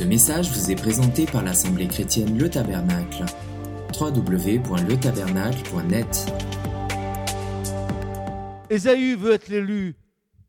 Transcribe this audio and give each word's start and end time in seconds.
Ce 0.00 0.04
message 0.06 0.50
vous 0.50 0.70
est 0.70 0.76
présenté 0.76 1.26
par 1.26 1.44
l'Assemblée 1.44 1.86
chrétienne 1.86 2.38
Le 2.38 2.48
Tabernacle. 2.48 3.26
www.letabernacle.net 4.00 6.32
Ésaü 8.70 9.14
veut 9.14 9.32
être 9.32 9.48
l'élu 9.48 9.94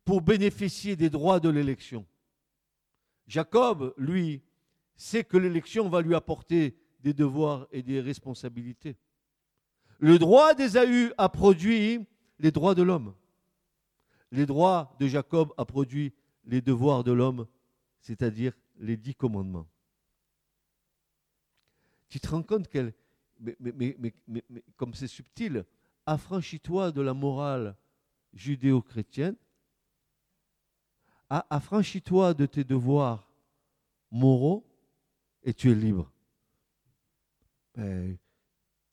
pour 0.05 0.21
bénéficier 0.21 0.95
des 0.95 1.09
droits 1.09 1.41
de 1.41 1.49
l'élection. 1.49 2.05
Jacob, 3.27 3.93
lui, 3.97 4.41
sait 4.95 5.25
que 5.25 5.35
l'élection 5.35 5.89
va 5.89 6.01
lui 6.01 6.15
apporter 6.15 6.77
des 7.01 7.13
devoirs 7.13 7.67
et 7.73 7.83
des 7.83 7.99
responsabilités. 7.99 8.95
Le 9.99 10.17
droit 10.17 10.53
d'Ésaü 10.53 11.11
a 11.17 11.27
produit 11.27 11.99
les 12.39 12.51
droits 12.51 12.73
de 12.73 12.83
l'homme. 12.83 13.13
Les 14.31 14.45
droits 14.45 14.95
de 15.01 15.07
Jacob 15.07 15.51
a 15.57 15.65
produit 15.65 16.13
les 16.45 16.61
devoirs 16.61 17.03
de 17.03 17.11
l'homme, 17.11 17.47
c'est-à-dire 17.99 18.53
les 18.81 18.97
dix 18.97 19.15
commandements. 19.15 19.67
Tu 22.09 22.19
te 22.19 22.27
rends 22.27 22.43
compte 22.43 22.67
qu'elle, 22.67 22.93
mais, 23.39 23.95
comme 24.75 24.93
c'est 24.93 25.07
subtil, 25.07 25.65
affranchis-toi 26.05 26.91
de 26.91 27.01
la 27.01 27.13
morale 27.13 27.77
judéo-chrétienne, 28.33 29.35
affranchis-toi 31.29 32.33
de 32.33 32.45
tes 32.45 32.63
devoirs 32.63 33.31
moraux 34.09 34.67
et 35.43 35.53
tu 35.53 35.71
es 35.71 35.75
libre. 35.75 36.11
Ben, 37.75 38.17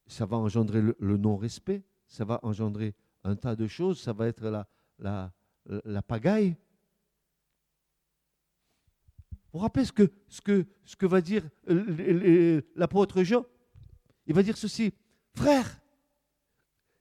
ça 0.07 0.25
va 0.25 0.37
engendrer 0.37 0.81
le, 0.81 1.17
non-respect, 1.17 1.83
ça 2.07 2.25
va 2.25 2.39
engendrer 2.43 2.95
un 3.25 3.35
tas 3.35 3.57
de 3.57 3.67
choses, 3.67 4.01
ça 4.01 4.13
va 4.13 4.29
être 4.29 4.45
la, 4.49 4.69
la, 4.99 5.33
la 5.85 6.03
pagaille. 6.03 6.57
Vous 9.53 9.61
rappelez 9.61 9.85
ce 9.85 9.93
que, 9.93 11.07
va 11.07 11.21
dire 11.21 11.49
l'apôtre 12.75 13.23
Jean? 13.23 13.45
Il 14.27 14.35
va 14.35 14.43
dire 14.43 14.57
ceci, 14.57 14.93
frère, 15.35 15.81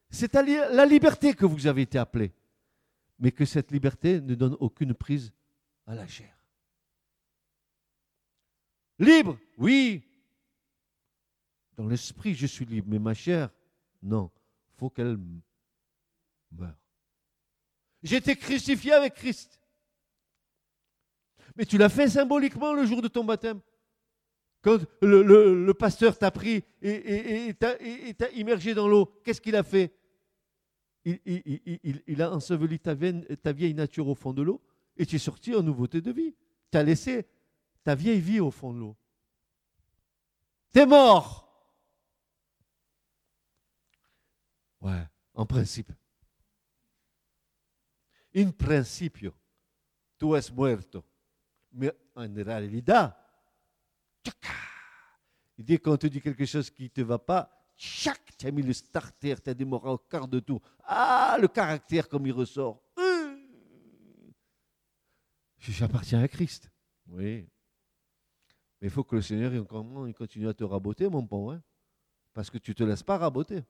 c'est 0.10 0.34
la 0.34 0.86
liberté 0.86 1.34
que 1.34 1.46
vous 1.46 1.68
avez 1.68 1.82
été 1.82 1.98
appelés, 1.98 2.34
mais 3.20 3.32
que 3.32 3.44
cette 3.44 3.72
liberté 3.72 4.22
ne 4.22 4.36
donne 4.36 4.56
aucune 4.60 4.94
prise 4.94 5.34
à 5.86 5.96
la 5.96 6.08
chair. 6.08 6.34
Libre, 9.00 9.38
oui. 9.58 10.04
Dans 11.76 11.88
l'esprit, 11.88 12.34
je 12.34 12.48
suis 12.48 12.66
libre, 12.66 12.88
mais 12.90 12.98
ma 13.00 13.14
chair, 13.14 13.50
non. 14.02 14.32
faut 14.78 14.90
qu'elle 14.90 15.18
meure. 16.52 16.78
Été 18.04 18.36
crucifié 18.36 18.94
avec 18.94 19.16
Christ. 19.16 19.57
Mais 21.58 21.66
tu 21.66 21.78
l'as 21.78 21.90
fait 21.90 22.08
symboliquement 22.08 22.74
le 22.74 22.86
jour 22.86 23.02
de 23.02 23.08
ton 23.08 23.24
baptême. 23.24 23.60
Quand 24.62 24.80
le, 25.02 25.72
pasteur 25.74 26.18
t'a 26.18 26.30
pris 26.30 26.64
et, 26.82 27.54
t'a 27.60 28.30
immergé 28.36 28.74
dans 28.74 28.88
l'eau, 28.88 29.06
qu'est-ce 29.24 29.42
qu'il 29.42 29.56
a 29.56 29.64
fait? 29.64 29.94
Il, 31.06 32.22
a 32.22 32.32
enseveli 32.32 32.80
ta, 32.80 32.96
ta 33.42 33.52
vieille 33.54 33.74
nature 33.74 34.08
au 34.08 34.16
fond 34.16 34.34
de 34.34 34.42
l'eau 34.42 34.62
et 34.98 35.06
tu 35.06 35.16
es 35.16 35.20
sorti 35.20 35.56
en 35.56 35.64
nouveauté 35.64 36.02
de 36.02 36.12
vie. 36.12 36.36
Tu 36.72 36.78
as 36.78 36.84
laissé 36.84 37.26
ta 37.84 37.96
vieille 37.96 38.20
vie 38.20 38.40
au 38.40 38.52
fond 38.52 38.74
de 38.74 38.80
l'eau. 38.80 38.98
Tu 40.74 40.80
es 40.80 40.86
mort. 40.86 41.46
Ouais, 44.82 45.08
en 45.34 45.46
principe. 45.46 45.92
In 48.36 48.52
principio, 48.52 49.34
tu 50.20 50.36
es 50.36 50.52
muerto. 50.52 51.04
Mais 51.78 51.94
en 52.16 52.28
réalité, 52.34 52.92
il 55.58 55.64
dit 55.64 55.80
quand 55.80 55.94
on 55.94 55.98
te 55.98 56.08
dit 56.08 56.20
quelque 56.20 56.46
chose 56.46 56.72
qui 56.72 56.84
ne 56.84 56.88
te 56.90 57.02
va 57.02 57.20
pas, 57.20 57.52
chac, 57.76 58.20
tu 58.36 58.48
as 58.48 58.52
mis 58.52 58.64
le 58.64 58.74
starter, 58.74 59.36
tu 59.36 59.50
as 59.52 59.54
démarré 59.54 59.90
au 59.90 60.00
quart 60.00 60.28
de 60.28 60.40
tour. 60.40 60.60
Ah, 60.84 61.38
le 61.40 61.48
caractère 61.48 62.10
comme 62.10 62.26
il 62.26 62.34
ressort. 62.34 62.84
J'appartiens 65.60 66.22
à 66.22 66.28
Christ. 66.28 66.72
Oui. 67.08 67.48
Mais 68.82 68.88
il 68.88 68.90
faut 68.90 69.04
que 69.04 69.18
le 69.18 69.22
Seigneur 69.22 69.54
il 69.54 70.14
continue 70.14 70.48
à 70.48 70.54
te 70.54 70.64
raboter, 70.64 71.08
mon 71.10 71.26
pauvre. 71.26 71.54
Hein, 71.54 71.64
parce 72.34 72.50
que 72.50 72.58
tu 72.58 72.72
ne 72.72 72.76
te 72.76 72.84
laisses 72.84 73.04
pas 73.04 73.18
raboter. 73.18 73.64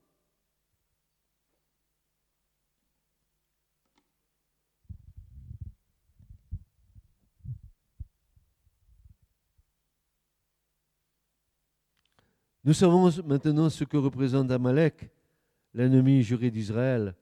Nous 12.68 12.74
savons 12.74 13.10
maintenant 13.24 13.70
ce 13.70 13.86
que 13.86 13.96
représente 13.96 14.52
Amalek, 14.52 15.10
l'ennemi 15.74 16.22
juré 16.22 16.52
d'Israël, 16.52 17.16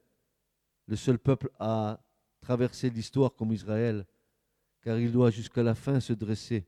le 0.88 0.95
seul 0.95 1.19
peuple 1.19 1.51
à 1.59 2.03
traverser 2.41 2.89
l'histoire 2.89 3.35
comme 3.35 3.51
Israël, 3.51 4.07
car 4.81 4.97
il 4.97 5.11
doit 5.11 5.29
jusqu'à 5.29 5.61
la 5.61 5.75
fin 5.75 6.00
se 6.00 6.13
dresser 6.13 6.66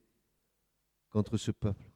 contre 1.09 1.37
ce 1.37 1.49
peuple. 1.49 1.89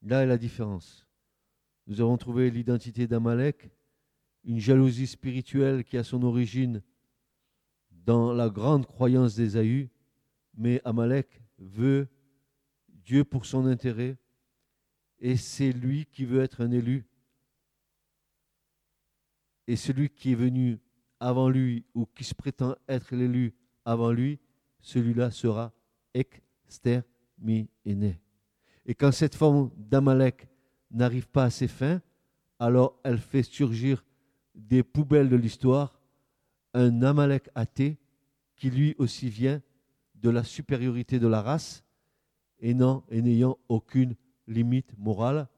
Là 0.00 0.22
est 0.22 0.26
la 0.26 0.38
différence. 0.38 1.06
Nous 1.86 2.00
avons 2.00 2.16
trouvé 2.16 2.50
l'identité 2.50 3.06
d'Amalek, 3.06 3.70
une 4.44 4.58
jalousie 4.58 5.06
spirituelle 5.06 5.84
qui 5.84 5.98
a 5.98 6.02
son 6.02 6.22
origine 6.22 6.82
dans 7.90 8.32
la 8.32 8.48
grande 8.48 8.86
croyance 8.86 9.34
d'Ésaü, 9.34 9.90
mais 10.54 10.80
Amalek 10.86 11.42
veut 11.58 12.08
Dieu 13.08 13.24
pour 13.24 13.46
son 13.46 13.64
intérêt, 13.64 14.18
et 15.18 15.38
c'est 15.38 15.72
lui 15.72 16.04
qui 16.04 16.26
veut 16.26 16.42
être 16.42 16.62
un 16.62 16.70
élu. 16.70 17.06
Et 19.66 19.76
celui 19.76 20.10
qui 20.10 20.32
est 20.32 20.34
venu 20.34 20.78
avant 21.18 21.48
lui 21.48 21.86
ou 21.94 22.04
qui 22.04 22.22
se 22.22 22.34
prétend 22.34 22.76
être 22.86 23.16
l'élu 23.16 23.54
avant 23.86 24.12
lui, 24.12 24.38
celui-là 24.82 25.30
sera 25.30 25.72
exterminé. 26.12 27.70
Et 28.84 28.94
quand 28.94 29.12
cette 29.12 29.34
forme 29.34 29.70
d'Amalek 29.74 30.46
n'arrive 30.90 31.28
pas 31.28 31.44
à 31.44 31.50
ses 31.50 31.68
fins, 31.68 32.02
alors 32.58 33.00
elle 33.04 33.20
fait 33.20 33.42
surgir 33.42 34.04
des 34.54 34.82
poubelles 34.82 35.30
de 35.30 35.36
l'histoire 35.36 35.98
un 36.74 37.02
Amalek 37.02 37.48
athée 37.54 37.96
qui 38.54 38.68
lui 38.68 38.94
aussi 38.98 39.30
vient 39.30 39.62
de 40.14 40.28
la 40.28 40.44
supériorité 40.44 41.18
de 41.18 41.26
la 41.26 41.40
race 41.40 41.87
et 42.60 42.74
n'ayant 42.74 43.58
aucune 43.68 44.14
limite 44.46 44.96
morale. 44.98 45.48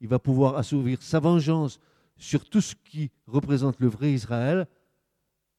Il 0.00 0.08
va 0.08 0.18
pouvoir 0.18 0.56
assouvir 0.56 1.02
sa 1.02 1.20
vengeance 1.20 1.80
sur 2.16 2.48
tout 2.48 2.60
ce 2.60 2.74
qui 2.74 3.10
représente 3.26 3.78
le 3.80 3.88
vrai 3.88 4.12
Israël 4.12 4.66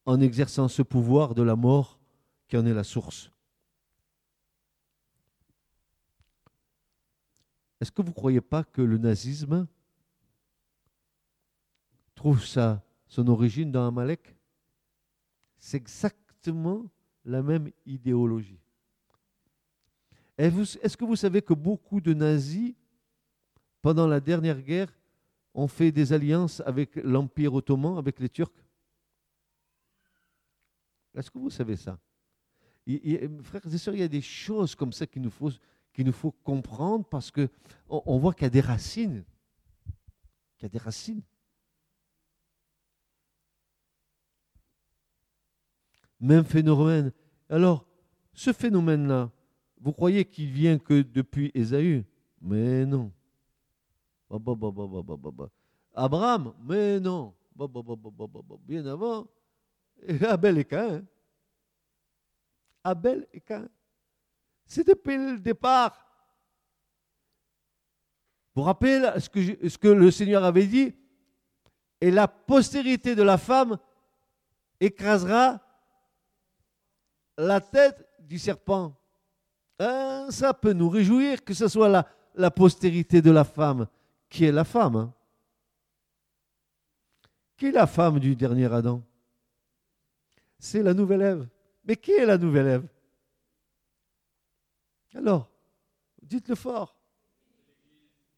en 0.06 0.20
exerçant 0.22 0.68
ce 0.68 0.82
pouvoir 0.82 1.36
de 1.36 1.44
la 1.44 1.56
mort 1.56 2.00
qui 2.48 2.58
en 2.58 2.66
est 2.66 2.74
la 2.74 2.84
source. 2.84 3.32
Est-ce 7.80 7.92
que 7.92 8.02
vous 8.02 8.10
ne 8.10 8.14
croyez 8.14 8.42
pas 8.42 8.64
que 8.64 8.82
le 8.82 8.98
nazisme 8.98 9.68
trouve 12.14 12.46
ça, 12.46 12.84
son 13.08 13.28
origine 13.28 13.72
dans 13.72 13.88
Amalek? 13.88 14.36
C'est 15.60 15.78
exactement 15.78 16.90
la 17.24 17.42
même 17.42 17.72
idéologie. 17.86 18.60
Est-ce 20.40 20.96
que 20.96 21.04
vous 21.04 21.18
savez 21.18 21.42
que 21.42 21.54
beaucoup 21.54 22.00
de 22.00 22.14
nazis, 22.14 22.74
pendant 23.82 24.08
la 24.08 24.22
dernière 24.22 24.62
guerre, 24.62 24.98
ont 25.54 25.68
fait 25.68 25.92
des 25.92 26.14
alliances 26.14 26.62
avec 26.62 26.96
l'Empire 26.96 27.54
ottoman, 27.54 27.98
avec 27.98 28.22
les 28.22 28.30
Turcs? 28.30 28.54
Est-ce 31.14 31.30
que 31.30 31.38
vous 31.38 31.50
savez 31.50 31.76
ça? 31.76 32.00
Frères 33.44 33.66
et 33.66 33.78
sœurs, 33.78 33.96
il 33.96 34.00
y 34.00 34.04
a 34.04 34.08
des 34.08 34.22
choses 34.22 34.76
comme 34.76 34.94
ça 34.94 35.06
qu'il 35.06 35.22
nous 35.22 35.30
faut, 36.14 36.32
comprendre 36.32 37.04
parce 37.04 37.32
qu'on 37.32 37.50
on 37.90 38.18
voit 38.18 38.34
qu'il 38.34 38.44
y 38.44 38.46
a 38.46 38.50
des 38.50 38.62
racines. 38.62 39.26
Qu'il 40.58 40.64
y 40.64 40.66
a 40.68 40.70
des 40.70 40.78
racines. 40.78 41.22
Même 46.22 46.46
phénomène. 46.46 47.12
Alors, 47.50 47.86
ce 48.34 48.54
phénomène-là, 48.54 49.30
vous 49.80 49.94
croyez 49.94 50.26
qu'il 50.26 50.52
vient 50.52 50.78
que 50.78 51.02
depuis 51.02 51.52
Ésaü? 51.54 52.06
Mais 52.42 52.86
non. 52.86 53.12
Abraham? 55.94 56.54
Mais 56.62 57.00
non. 57.00 57.34
Bien 58.62 58.86
avant. 58.86 59.28
Abel 60.22 60.58
et 60.60 60.66
Cain. 60.66 61.04
Abel 62.84 63.28
et 63.34 63.42
Cain. 63.42 63.68
C'est 64.66 64.88
depuis 64.88 65.18
le 65.18 65.40
départ. 65.40 66.06
Vous 68.56 68.62
vous 68.62 68.66
rappelez 68.68 69.02
ce 69.20 69.78
que 69.78 69.88
le 69.88 70.12
Seigneur 70.12 70.44
avait 70.44 70.68
dit? 70.68 70.94
Et 72.02 72.12
la 72.12 72.28
postérité 72.28 73.16
de 73.16 73.24
la 73.24 73.38
femme 73.38 73.78
écrasera 74.80 75.60
la 77.38 77.60
tête 77.60 78.08
du 78.20 78.40
serpent. 78.40 78.96
Hein, 79.80 80.28
ça 80.30 80.54
peut 80.54 80.74
nous 80.74 80.90
réjouir 80.90 81.44
que 81.44 81.54
ce 81.54 81.68
soit 81.70 82.06
la, 82.36 82.52
postérité 82.52 83.22
de 83.22 83.32
la 83.32 83.46
femme. 83.46 83.88
Qui 84.30 84.46
est 84.46 84.52
la 84.52 84.66
femme 84.66 84.96
hein? 84.98 85.14
Qui 87.56 87.68
est 87.68 87.72
la 87.72 87.88
femme 87.88 88.20
du 88.20 88.36
dernier 88.36 88.72
Adam? 88.72 89.02
C'est 90.60 90.84
la 90.84 90.94
nouvelle 90.94 91.22
Ève. 91.22 91.48
Mais 91.86 91.96
qui 91.96 92.12
est 92.12 92.26
la 92.26 92.38
nouvelle 92.38 92.68
Ève? 92.68 92.88
Alors, 95.16 95.50
dites-le 96.22 96.56
fort. 96.56 96.96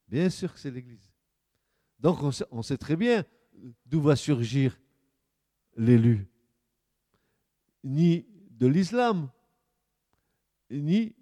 Bien 0.08 0.30
sûr 0.30 0.54
que 0.54 0.60
c'est 0.60 0.72
l'Église. 0.72 1.12
Donc 2.00 2.20
on 2.52 2.62
sait, 2.64 2.78
très 2.78 2.96
bien 2.96 3.24
d'où 3.86 4.02
va 4.02 4.16
surgir 4.16 4.80
l'élu. 5.76 6.28
Ni 7.84 8.26
de 8.50 8.68
l'islam, 8.68 9.30
ni 10.70 11.16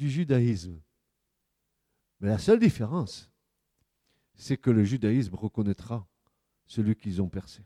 du 0.00 0.08
judaïsme. 0.08 0.80
Mais 2.20 2.28
la 2.28 2.38
seule 2.38 2.58
différence, 2.58 3.30
c'est 4.34 4.56
que 4.56 4.70
le 4.70 4.82
judaïsme 4.82 5.34
reconnaîtra 5.34 6.08
celui 6.66 6.96
qu'ils 6.96 7.20
ont 7.20 7.28
percé. 7.28 7.62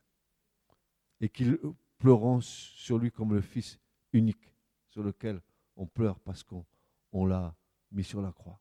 Et 1.20 1.28
qu'ils 1.28 1.56
pleureront 1.98 2.40
sur 2.40 2.98
lui 2.98 3.12
comme 3.12 3.32
le 3.34 3.40
Fils 3.40 3.78
unique, 4.12 4.52
sur 4.88 5.04
lequel 5.04 5.40
on 5.76 5.86
pleure 5.86 6.18
parce 6.18 6.42
qu'on 6.42 7.24
l'a 7.24 7.54
mis 7.92 8.02
sur 8.02 8.20
la 8.20 8.32
croix. 8.32 8.60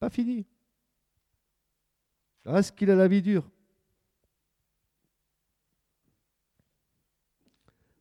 Pas 0.00 0.10
fini. 0.10 0.44
Reste 2.44 2.76
qu'il 2.76 2.90
a 2.90 2.96
la 2.96 3.06
vie 3.06 3.22
dure. 3.22 3.48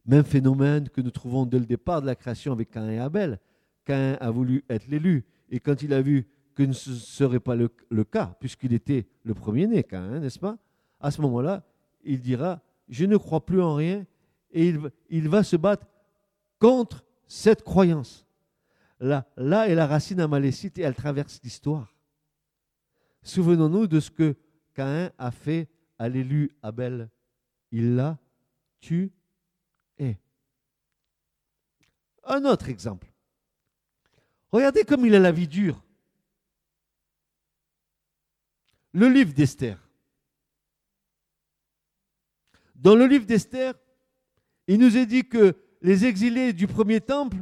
Même 0.06 0.24
phénomène 0.24 0.90
que 0.90 1.02
nous 1.02 1.12
trouvons 1.12 1.46
dès 1.46 1.60
le 1.60 1.66
départ 1.66 2.02
de 2.02 2.06
la 2.06 2.16
création 2.16 2.52
avec 2.52 2.69
Cain 2.69 2.90
et 2.90 3.00
Abel. 3.00 3.40
Cain 3.86 4.18
a 4.19 4.30
voulu 4.30 4.63
être 4.69 4.88
l'élu, 4.88 5.25
et 5.50 5.60
quand 5.60 5.81
il 5.81 5.94
a 5.94 6.02
vu 6.02 6.28
que 6.56 6.72
ce 6.72 6.90
ne 6.90 6.96
serait 6.96 7.40
pas 7.40 7.56
le, 7.56 8.04
cas, 8.04 8.36
puisqu'il 8.40 8.74
était 8.74 9.07
le 9.24 9.34
premier-né, 9.34 9.86
hein, 9.92 10.19
n'est-ce 10.19 10.40
pas 10.40 10.57
À 11.00 11.12
ce 11.12 11.22
moment-là, 11.22 11.63
il 12.04 12.22
dira, 12.22 12.62
je 12.88 13.06
ne 13.06 13.18
crois 13.18 13.46
plus 13.46 13.62
en 13.62 13.75
rien, 13.75 14.06
et 14.52 14.74
il, 15.10 15.28
va 15.28 15.44
se 15.44 15.57
battre 15.57 15.86
contre 16.60 17.04
cette 17.28 17.63
croyance. 17.63 18.25
Là, 19.00 19.28
là 19.36 19.68
est 19.68 19.75
la 19.75 19.86
racine 19.86 20.22
amalécite 20.22 20.78
et 20.78 20.84
elle 20.84 20.96
traverse 20.96 21.42
l'histoire. 21.44 21.94
Souvenons-nous 23.22 23.88
de 23.88 24.00
ce 24.00 24.10
que 24.10 24.36
Caïn 24.74 25.12
a 25.18 25.31
fait 25.31 25.68
à 26.00 26.08
l'élu 26.08 26.51
Abel. 26.62 27.10
Il 27.72 27.96
l'a 27.96 28.18
tué. 28.80 29.12
Un 32.25 32.45
autre 32.45 32.69
exemple. 32.69 33.07
Regardez 34.51 34.83
comme 34.83 35.06
il 35.06 35.16
a 35.16 35.19
la 35.19 35.31
vie 35.31 35.48
dure. 35.48 35.86
le 38.95 39.10
livre 39.10 39.33
d'Esther. 39.33 39.77
Dans 42.75 42.95
le 42.95 43.06
livre 43.06 43.25
d'Esther, 43.25 43.74
il 44.68 44.80
nous 44.80 44.95
est 44.95 45.06
dit 45.06 45.27
que 45.27 45.54
les 45.81 46.06
exilés 46.06 46.54
du 46.54 46.66
premier 46.66 47.01
temple, 47.01 47.38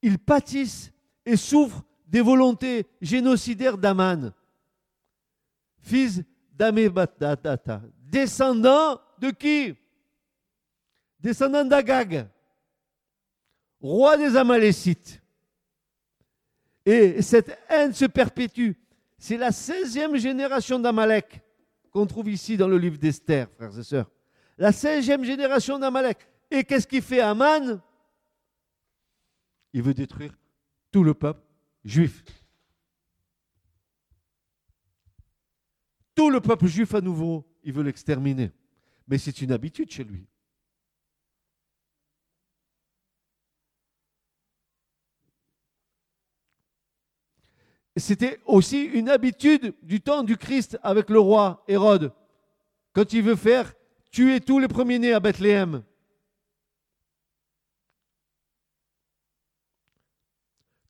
ils 0.00 0.18
pâtissent 0.18 0.92
et 1.26 1.36
souffrent 1.36 1.84
des 2.06 2.22
volontés 2.22 2.86
génocidaires 3.02 3.76
d'Aman, 3.76 4.32
fils 5.78 6.22
d'Amebatata, 6.52 7.82
descendant 7.98 8.98
de 9.18 9.30
qui? 9.30 9.76
Descendant 11.20 11.66
d'Agag, 11.66 12.26
roi 13.80 14.16
des 14.16 14.36
Amalécites. 14.36 15.22
Et 16.84 17.22
cette 17.22 17.56
haine 17.68 17.92
se 17.92 18.06
perpétue. 18.06 18.72
C'est 19.18 19.36
la 19.36 19.50
16e 19.50 20.16
génération 20.16 20.78
d'Amalek 20.78 21.42
qu'on 21.90 22.06
trouve 22.06 22.30
ici 22.30 22.56
dans 22.56 22.68
le 22.68 22.78
livre 22.78 22.98
d'Esther, 22.98 23.50
frères 23.50 23.76
et 23.78 23.82
sœurs. 23.82 24.10
La 24.56 24.70
16e 24.70 25.24
génération 25.24 25.78
d'Amalek. 25.78 26.18
Et 26.50 26.64
qu'est-ce 26.64 26.86
qu'il 26.86 27.02
fait 27.02 27.20
Aman? 27.20 27.80
Il 29.72 29.82
veut 29.82 29.94
détruire 29.94 30.36
tout 30.90 31.04
le 31.04 31.14
peuple 31.14 31.42
juif. 31.84 32.24
Tout 36.14 36.30
le 36.30 36.40
peuple 36.40 36.66
juif 36.66 36.94
à 36.94 37.00
nouveau, 37.00 37.46
il 37.62 37.72
veut 37.72 37.82
l'exterminer. 37.82 38.50
Mais 39.06 39.18
c'est 39.18 39.40
une 39.42 39.52
habitude 39.52 39.90
chez 39.90 40.04
lui. 40.04 40.26
C'était 48.00 48.40
aussi 48.46 48.82
une 48.82 49.08
habitude 49.08 49.74
du 49.82 50.00
temps 50.00 50.22
du 50.22 50.36
Christ 50.36 50.78
avec 50.82 51.10
le 51.10 51.20
roi 51.20 51.62
Hérode, 51.68 52.12
quand 52.92 53.12
il 53.12 53.22
veut 53.22 53.36
faire 53.36 53.72
tuer 54.10 54.40
tous 54.40 54.58
les 54.58 54.68
premiers-nés 54.68 55.12
à 55.12 55.20
Bethléem. 55.20 55.84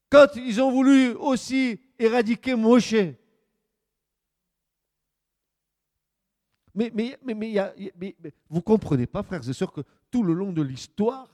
Quand 0.09 0.35
ils 0.37 0.61
ont 0.61 0.71
voulu 0.71 1.13
aussi 1.13 1.81
éradiquer 1.99 2.55
Moshe. 2.55 2.95
Mais, 6.75 6.93
mais, 6.95 7.19
vous 8.49 8.63
comprenez 8.63 9.07
pas, 9.07 9.23
frères 9.23 9.49
et 9.49 9.53
sœurs, 9.53 9.73
que 9.73 9.83
tout 10.11 10.23
le 10.23 10.33
long 10.33 10.53
de 10.53 10.63
l'histoire, 10.63 11.29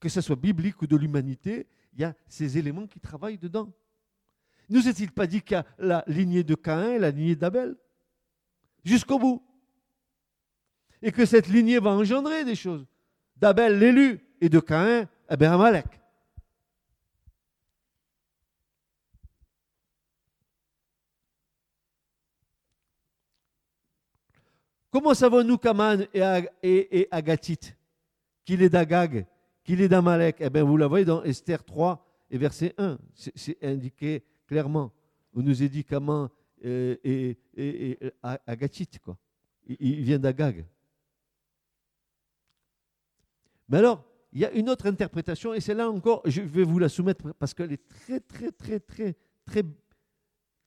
que 0.00 0.08
ce 0.08 0.20
soit 0.20 0.36
biblique 0.36 0.80
ou 0.82 0.86
de 0.86 0.96
l'humanité, 0.96 1.66
il 1.92 2.00
y 2.00 2.04
a 2.04 2.14
ces 2.26 2.58
éléments 2.58 2.86
qui 2.86 3.00
travaillent 3.00 3.38
dedans. 3.38 3.72
Nous 4.68 4.86
est-il 4.86 5.10
pas 5.10 5.26
dit 5.26 5.40
qu'il 5.40 5.56
y 5.56 5.60
a 5.60 5.66
la 5.78 6.04
lignée 6.06 6.44
de 6.44 6.54
Caïn 6.54 6.92
et 6.92 6.98
la 6.98 7.10
lignée 7.10 7.36
d'Abel 7.36 7.76
Jusqu'au 8.84 9.18
bout. 9.18 9.42
Et 11.00 11.12
que 11.12 11.24
cette 11.24 11.48
lignée 11.48 11.78
va 11.78 11.90
engendrer 11.90 12.44
des 12.44 12.54
choses? 12.54 12.86
D'Abel 13.36 13.78
l'élu 13.78 14.20
et 14.40 14.48
de 14.48 14.60
Caïn, 14.60 15.08
eh 15.30 15.36
bien 15.36 15.52
Amalek. 15.52 15.86
Comment 24.90 25.14
savons-nous 25.14 25.58
qu'Aman 25.58 26.06
est, 26.12 27.08
Agatit 27.10 27.74
Qu'il 28.44 28.62
est 28.62 28.70
d'Agag 28.70 29.26
Qu'il 29.62 29.80
est 29.80 29.88
d'Amalek? 29.88 30.36
Eh 30.40 30.50
bien, 30.50 30.64
vous 30.64 30.76
la 30.76 30.86
voyez 30.86 31.04
dans 31.04 31.22
Esther 31.22 31.62
3 31.62 32.04
et 32.30 32.38
verset 32.38 32.74
1. 32.78 32.98
C'est 33.14 33.62
indiqué 33.62 34.24
clairement. 34.48 34.90
On 35.34 35.42
nous 35.42 35.62
a 35.62 35.68
dit 35.68 35.84
qu'Aman 35.84 36.28
est, 36.60 37.38
est, 37.56 38.98
quoi. 39.00 39.16
Il, 39.66 40.02
vient 40.02 40.18
d'Agag. 40.18 40.64
Mais 43.68 43.78
alors, 43.78 44.02
il 44.32 44.40
y 44.40 44.44
a 44.46 44.50
une 44.52 44.70
autre 44.70 44.86
interprétation, 44.86 45.52
et 45.52 45.60
c'est 45.60 45.74
là 45.74 45.90
encore, 45.90 46.22
je 46.24 46.40
vais 46.40 46.64
vous 46.64 46.78
la 46.78 46.88
soumettre 46.88 47.32
parce 47.34 47.52
qu'elle 47.54 47.72
est 47.72 47.86
très, 47.88 48.18
très, 48.20 48.50
très, 48.50 48.80
très, 48.80 49.14
très, 49.44 49.62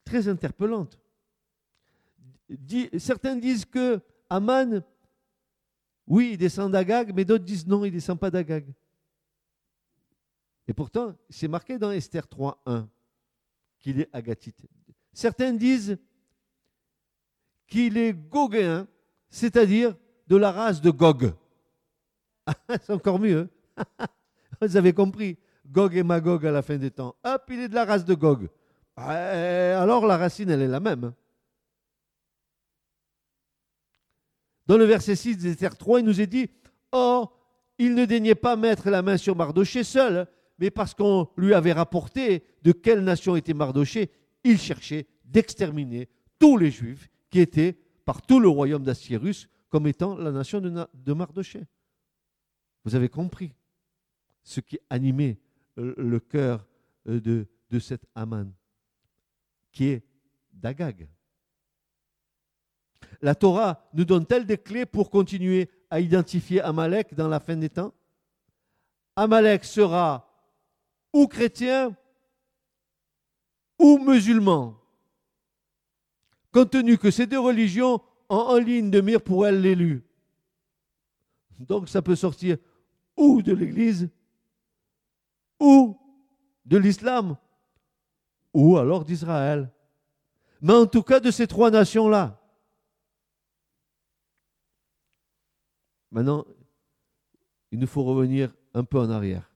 très 0.05 0.27
interpellante. 0.27 0.99
certains 2.99 3.35
disent 3.35 3.65
que 3.65 3.99
Aman, 4.29 4.83
oui, 6.07 6.31
il 6.33 6.37
descend 6.37 6.71
d'Agag, 6.71 7.11
mais 7.13 7.25
d'autres 7.25 7.43
disent 7.43 7.67
non, 7.67 7.83
il 7.83 7.89
ne 7.89 7.95
descend 7.95 8.19
pas 8.19 8.29
d'Agag. 8.29 8.71
Et 10.67 10.73
pourtant, 10.73 11.15
c'est 11.29 11.47
marqué 11.47 11.79
dans 11.79 11.91
Esther 11.91 12.27
3.1 12.27 12.87
qu'il 13.81 13.99
est 13.99 14.09
agatite. 14.13 14.65
Certains 15.13 15.53
disent 15.53 15.97
qu'il 17.67 17.97
est 17.97 18.13
gogéen, 18.13 18.87
c'est-à-dire 19.29 19.95
de 20.27 20.35
la 20.37 20.51
race 20.51 20.81
de 20.81 20.91
Gog. 20.91 21.33
C'est 22.69 22.91
encore 22.91 23.19
mieux. 23.19 23.49
Hein. 23.77 23.85
Vous 24.61 24.77
avez 24.77 24.93
compris. 24.93 25.37
Gog 25.67 25.95
et 25.95 26.03
Magog 26.03 26.45
à 26.45 26.51
la 26.51 26.61
fin 26.61 26.77
des 26.77 26.91
temps. 26.91 27.15
Hop, 27.23 27.43
il 27.49 27.61
est 27.61 27.69
de 27.69 27.75
la 27.75 27.85
race 27.85 28.03
de 28.03 28.13
Gog. 28.13 28.49
Alors 28.95 30.05
la 30.05 30.17
racine, 30.17 30.49
elle 30.49 30.61
est 30.61 30.67
la 30.67 30.79
même. 30.79 31.05
Hein. 31.05 31.15
Dans 34.67 34.77
le 34.77 34.85
verset 34.85 35.15
6 35.15 35.37
d'Esther 35.37 35.77
3, 35.77 35.99
il 35.99 36.05
nous 36.05 36.21
est 36.21 36.27
dit 36.27 36.49
Or, 36.91 37.37
il 37.77 37.95
ne 37.95 38.05
daignait 38.05 38.35
pas 38.35 38.55
mettre 38.55 38.89
la 38.89 39.01
main 39.01 39.17
sur 39.17 39.35
Mardoché 39.35 39.83
seul, 39.83 40.27
mais 40.61 40.69
parce 40.69 40.93
qu'on 40.93 41.27
lui 41.37 41.55
avait 41.55 41.73
rapporté 41.73 42.43
de 42.61 42.71
quelle 42.71 43.03
nation 43.03 43.35
était 43.35 43.55
Mardoché, 43.55 44.11
il 44.43 44.59
cherchait 44.59 45.07
d'exterminer 45.25 46.07
tous 46.37 46.55
les 46.55 46.69
Juifs 46.69 47.09
qui 47.31 47.39
étaient 47.39 47.79
par 48.05 48.21
tout 48.21 48.39
le 48.39 48.47
royaume 48.47 48.83
d'Assyrus 48.83 49.49
comme 49.69 49.87
étant 49.87 50.15
la 50.15 50.31
nation 50.31 50.61
de, 50.61 51.13
Mardoché. 51.13 51.65
Vous 52.85 52.93
avez 52.93 53.09
compris 53.09 53.55
ce 54.43 54.59
qui 54.59 54.77
animait 54.91 55.39
euh, 55.79 55.95
le 55.97 56.19
cœur 56.19 56.67
euh, 57.07 57.19
de, 57.19 57.47
de 57.71 57.79
cet 57.79 58.05
Aman, 58.13 58.53
qui 59.71 59.87
est 59.87 60.03
d'Agag. 60.53 61.07
La 63.19 63.33
Torah 63.33 63.89
nous 63.93 64.05
donne-t-elle 64.05 64.45
des 64.45 64.57
clés 64.59 64.85
pour 64.85 65.09
continuer 65.09 65.71
a 65.89 65.99
identifié 65.99 66.61
Amalek 66.61 67.15
dans 67.15 67.27
la 67.27 67.39
fin 67.39 67.55
des 67.55 67.69
temps? 67.69 67.93
Amalek 69.15 69.65
sera 69.65 70.30
ou 71.13 71.27
chrétien 71.27 71.95
ou 73.79 73.97
musulman. 73.97 74.77
Compte 76.51 76.71
tenu 76.71 76.97
que 76.97 77.11
ces 77.11 77.27
deux 77.27 77.39
religions 77.39 78.01
ont 78.29 78.35
en 78.35 78.57
ligne 78.57 78.91
de 78.91 79.01
mire 79.01 79.21
pour 79.21 79.47
elle 79.47 79.61
l'élu. 79.61 80.03
Donc 81.59 81.89
ça 81.89 82.01
peut 82.01 82.15
sortir 82.15 82.57
ou 83.17 83.41
de 83.41 83.53
l'Église 83.53 84.09
ou 85.59 85.97
de 86.65 86.77
l'islam 86.77 87.37
ou 88.53 88.77
alors 88.77 89.05
d'Israël. 89.05 89.71
Mais 90.61 90.73
en 90.73 90.85
tout 90.85 91.03
cas 91.03 91.19
de 91.19 91.31
ces 91.31 91.47
trois 91.47 91.71
nations-là. 91.71 92.37
Maintenant, 96.11 96.45
il 97.71 97.79
nous 97.79 97.87
faut 97.87 98.03
revenir 98.03 98.53
un 98.73 98.83
peu 98.83 98.99
en 98.99 99.09
arrière. 99.09 99.50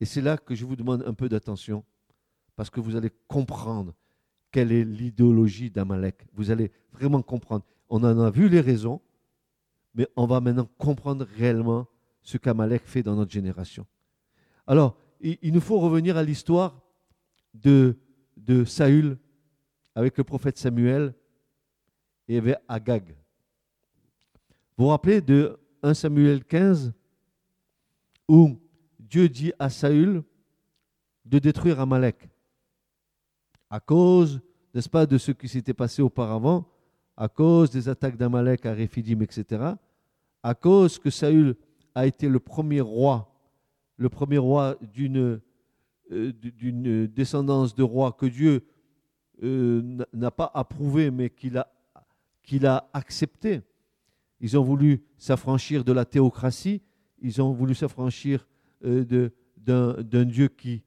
Et 0.00 0.04
c'est 0.04 0.20
là 0.20 0.36
que 0.36 0.54
je 0.54 0.64
vous 0.64 0.76
demande 0.76 1.02
un 1.06 1.14
peu 1.14 1.28
d'attention, 1.28 1.84
parce 2.54 2.70
que 2.70 2.80
vous 2.80 2.96
allez 2.96 3.10
comprendre 3.28 3.94
quelle 4.50 4.72
est 4.72 4.84
l'idéologie 4.84 5.70
d'Amalek. 5.70 6.26
Vous 6.32 6.50
allez 6.50 6.70
vraiment 6.92 7.22
comprendre. 7.22 7.64
On 7.88 8.02
en 8.02 8.18
a 8.20 8.30
vu 8.30 8.48
les 8.48 8.60
raisons, 8.60 9.00
mais 9.94 10.08
on 10.16 10.26
va 10.26 10.40
maintenant 10.40 10.68
comprendre 10.78 11.26
réellement 11.36 11.86
ce 12.22 12.38
qu'Amalek 12.38 12.82
fait 12.86 13.02
dans 13.02 13.14
notre 13.14 13.30
génération. 13.30 13.86
Alors, 14.66 14.96
il, 15.20 15.52
nous 15.52 15.60
faut 15.60 15.78
revenir 15.78 16.16
à 16.16 16.22
l'histoire 16.22 16.80
de, 17.54 17.96
de 18.36 18.64
Saül 18.64 19.18
avec 19.94 20.18
le 20.18 20.24
prophète 20.24 20.58
Samuel 20.58 21.14
et 22.28 22.38
avec 22.38 22.56
Agag. 22.68 23.16
Vous 24.76 24.84
vous 24.84 24.90
rappelez 24.90 25.20
de 25.20 25.58
1 25.82 25.94
Samuel 25.94 26.44
15 26.44 26.92
où 28.28 28.58
Dieu 29.08 29.28
dit 29.28 29.52
à 29.58 29.70
Saül 29.70 30.22
de 31.24 31.38
détruire 31.38 31.80
Amalek 31.80 32.28
à 33.70 33.80
cause, 33.80 34.40
n'est-ce 34.74 34.88
pas, 34.88 35.06
de 35.06 35.18
ce 35.18 35.32
qui 35.32 35.48
s'était 35.48 35.74
passé 35.74 36.02
auparavant, 36.02 36.68
à 37.16 37.28
cause 37.28 37.70
des 37.70 37.88
attaques 37.88 38.16
d'Amalek 38.16 38.66
à 38.66 38.72
Réphidim, 38.72 39.20
etc., 39.20 39.72
à 40.42 40.54
cause 40.54 40.98
que 40.98 41.10
Saül 41.10 41.56
a 41.94 42.06
été 42.06 42.28
le 42.28 42.38
premier 42.38 42.80
roi, 42.80 43.34
le 43.96 44.08
premier 44.08 44.38
roi 44.38 44.76
d'une 44.94 45.40
euh, 46.12 47.08
descendance 47.08 47.74
de 47.74 47.82
rois 47.82 48.12
que 48.12 48.26
Dieu 48.26 48.64
euh, 49.42 49.98
n'a 50.12 50.30
pas 50.30 50.50
approuvé, 50.54 51.10
mais 51.10 51.30
qu'il 51.30 51.58
a, 51.58 51.72
qu'il 52.42 52.66
a 52.66 52.88
accepté. 52.92 53.62
Ils 54.40 54.56
ont 54.58 54.62
voulu 54.62 55.02
s'affranchir 55.16 55.82
de 55.82 55.92
la 55.92 56.04
théocratie, 56.04 56.82
ils 57.20 57.40
ont 57.42 57.52
voulu 57.52 57.74
s'affranchir 57.74 58.46
euh, 58.84 59.30
d'un 59.56 60.24
Dieu 60.24 60.48
qui, 60.48 60.82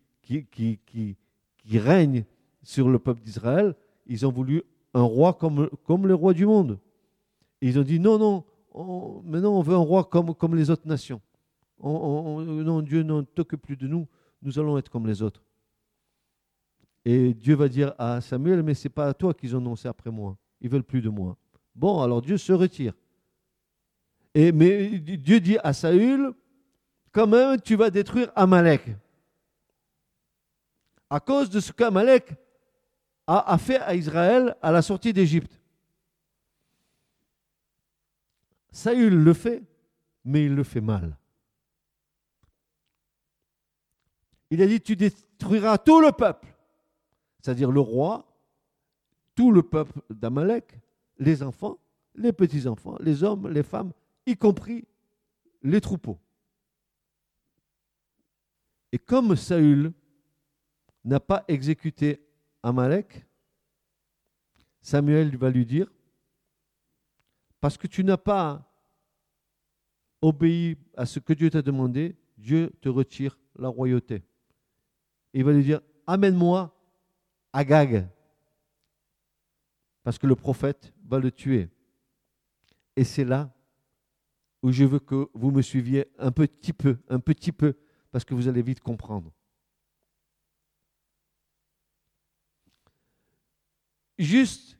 règne 1.72 2.26
sur 2.64 2.90
le 2.90 3.00
peuple 3.00 3.22
d'Israël. 3.22 3.76
Ils 4.06 4.26
ont 4.26 4.32
voulu 4.32 4.64
un 4.94 5.04
roi 5.04 5.34
comme, 5.34 5.70
comme 5.86 6.08
les 6.08 6.14
rois 6.14 6.34
du 6.34 6.46
monde. 6.46 6.80
ils 7.62 7.78
ont 7.78 7.84
dit 7.84 8.00
non, 8.00 8.18
non, 8.18 8.44
maintenant 9.24 9.54
on 9.54 9.62
veut 9.62 9.76
un 9.76 9.78
roi 9.78 10.04
comme, 10.04 10.56
les 10.56 10.70
autres 10.70 10.88
nations. 10.88 11.22
non, 11.84 12.82
Dieu 12.82 13.04
ne 13.04 13.22
t'occupe 13.22 13.62
plus 13.62 13.78
de 13.78 13.88
nous, 13.88 14.08
nous 14.42 14.60
allons 14.60 14.78
être 14.78 14.90
comme 14.90 15.08
les 15.08 15.22
autres. 15.22 15.44
Et 17.06 17.34
Dieu 17.34 17.56
va 17.56 17.70
dire 17.70 17.94
à 17.98 18.22
Samuel, 18.22 18.64
mais 18.64 18.74
ce 18.74 18.88
n'est 18.88 18.94
pas 18.94 19.08
à 19.08 19.14
toi 19.14 19.34
qu'ils 19.34 19.56
ont 19.56 19.60
annoncé 19.60 19.88
après 19.88 20.12
moi. 20.12 20.38
Ils 20.62 20.70
veulent 20.70 20.84
plus 20.84 21.02
de 21.02 21.10
moi. 21.10 21.38
Bon, 21.76 22.02
alors 22.02 22.22
Dieu 22.22 22.38
se 22.38 22.52
retire. 22.52 22.94
Et, 24.34 24.52
mais 24.52 25.00
Dieu 25.00 25.40
dit 25.40 25.58
à 25.64 25.74
Saül, 25.74 26.34
quand 27.12 27.28
même, 27.28 27.60
tu 27.62 27.76
vas 27.76 27.90
détruire 27.90 28.32
Amalek? 28.36 28.84
À 31.10 31.20
cause 31.20 31.50
de 31.50 31.60
ce 31.60 31.72
qu'Amalek 31.72 32.34
a, 33.26 33.54
a 33.54 33.58
fait 33.58 33.80
à 33.80 33.96
Israël 33.96 34.56
à 34.62 34.72
la 34.72 34.82
sortie 34.82 35.14
d'Égypte. 35.14 35.60
Saül 38.72 39.16
le 39.16 39.34
fait, 39.34 39.64
mais 40.24 40.46
il 40.46 40.56
le 40.56 40.64
fait 40.64 40.82
mal. 40.82 41.18
Il 44.52 44.62
a 44.62 44.68
dit, 44.68 44.82
tu 44.82 44.96
détruiras 44.96 45.78
tout 45.78 46.02
le 46.02 46.12
peuple, 46.12 46.48
c'est-à-dire 47.40 47.72
le 47.72 47.80
roi, 47.80 48.26
tout 49.36 49.52
le 49.52 49.64
peuple 49.64 50.02
d'Amalek, 50.10 50.80
les 51.18 51.44
enfants, 51.44 51.78
les 52.16 52.34
petits-enfants, 52.34 52.98
les 53.00 53.24
hommes, 53.24 53.48
les 53.48 53.64
femmes, 53.64 53.92
y 54.26 54.36
compris 54.36 54.86
les 55.62 55.82
troupeaux. 55.82 56.20
Et 58.92 58.98
comme 59.00 59.36
Saül 59.36 59.94
n'a 61.04 61.20
pas 61.20 61.44
exécuté 61.48 62.26
Amalek, 62.64 63.26
Samuel 64.82 65.36
va 65.38 65.50
lui 65.50 65.66
dire, 65.66 65.92
parce 67.60 67.78
que 67.78 67.88
tu 67.88 68.04
n'as 68.04 68.18
pas 68.18 68.66
obéi 70.22 70.78
à 70.96 71.06
ce 71.06 71.20
que 71.20 71.34
Dieu 71.34 71.50
t'a 71.50 71.62
demandé, 71.62 72.16
Dieu 72.38 72.72
te 72.82 72.90
retire 72.90 73.38
la 73.58 73.68
royauté. 73.68 74.24
il 75.34 75.44
va 75.44 75.52
lui 75.52 75.64
dire, 75.64 75.82
amène-moi 76.08 76.76
Agag, 77.52 78.08
parce 80.04 80.18
que 80.18 80.28
le 80.28 80.36
prophète 80.36 80.94
va 81.06 81.20
le 81.20 81.32
tuer. 81.32 81.70
Et 82.96 83.04
c'est 83.04 83.26
là 83.26 83.54
où 84.62 84.72
je 84.72 84.84
veux 84.84 85.00
que 85.00 85.30
vous 85.34 85.52
me 85.52 85.62
suiviez 85.62 86.08
un 86.18 86.32
petit 86.32 86.74
peu, 86.74 86.98
un 87.10 87.20
petit 87.20 87.52
peu, 87.52 87.76
parce 88.12 88.26
que 88.26 88.34
vous 88.34 88.48
allez 88.48 88.62
vite 88.62 88.80
comprendre. 88.80 89.32
Juste 94.18 94.78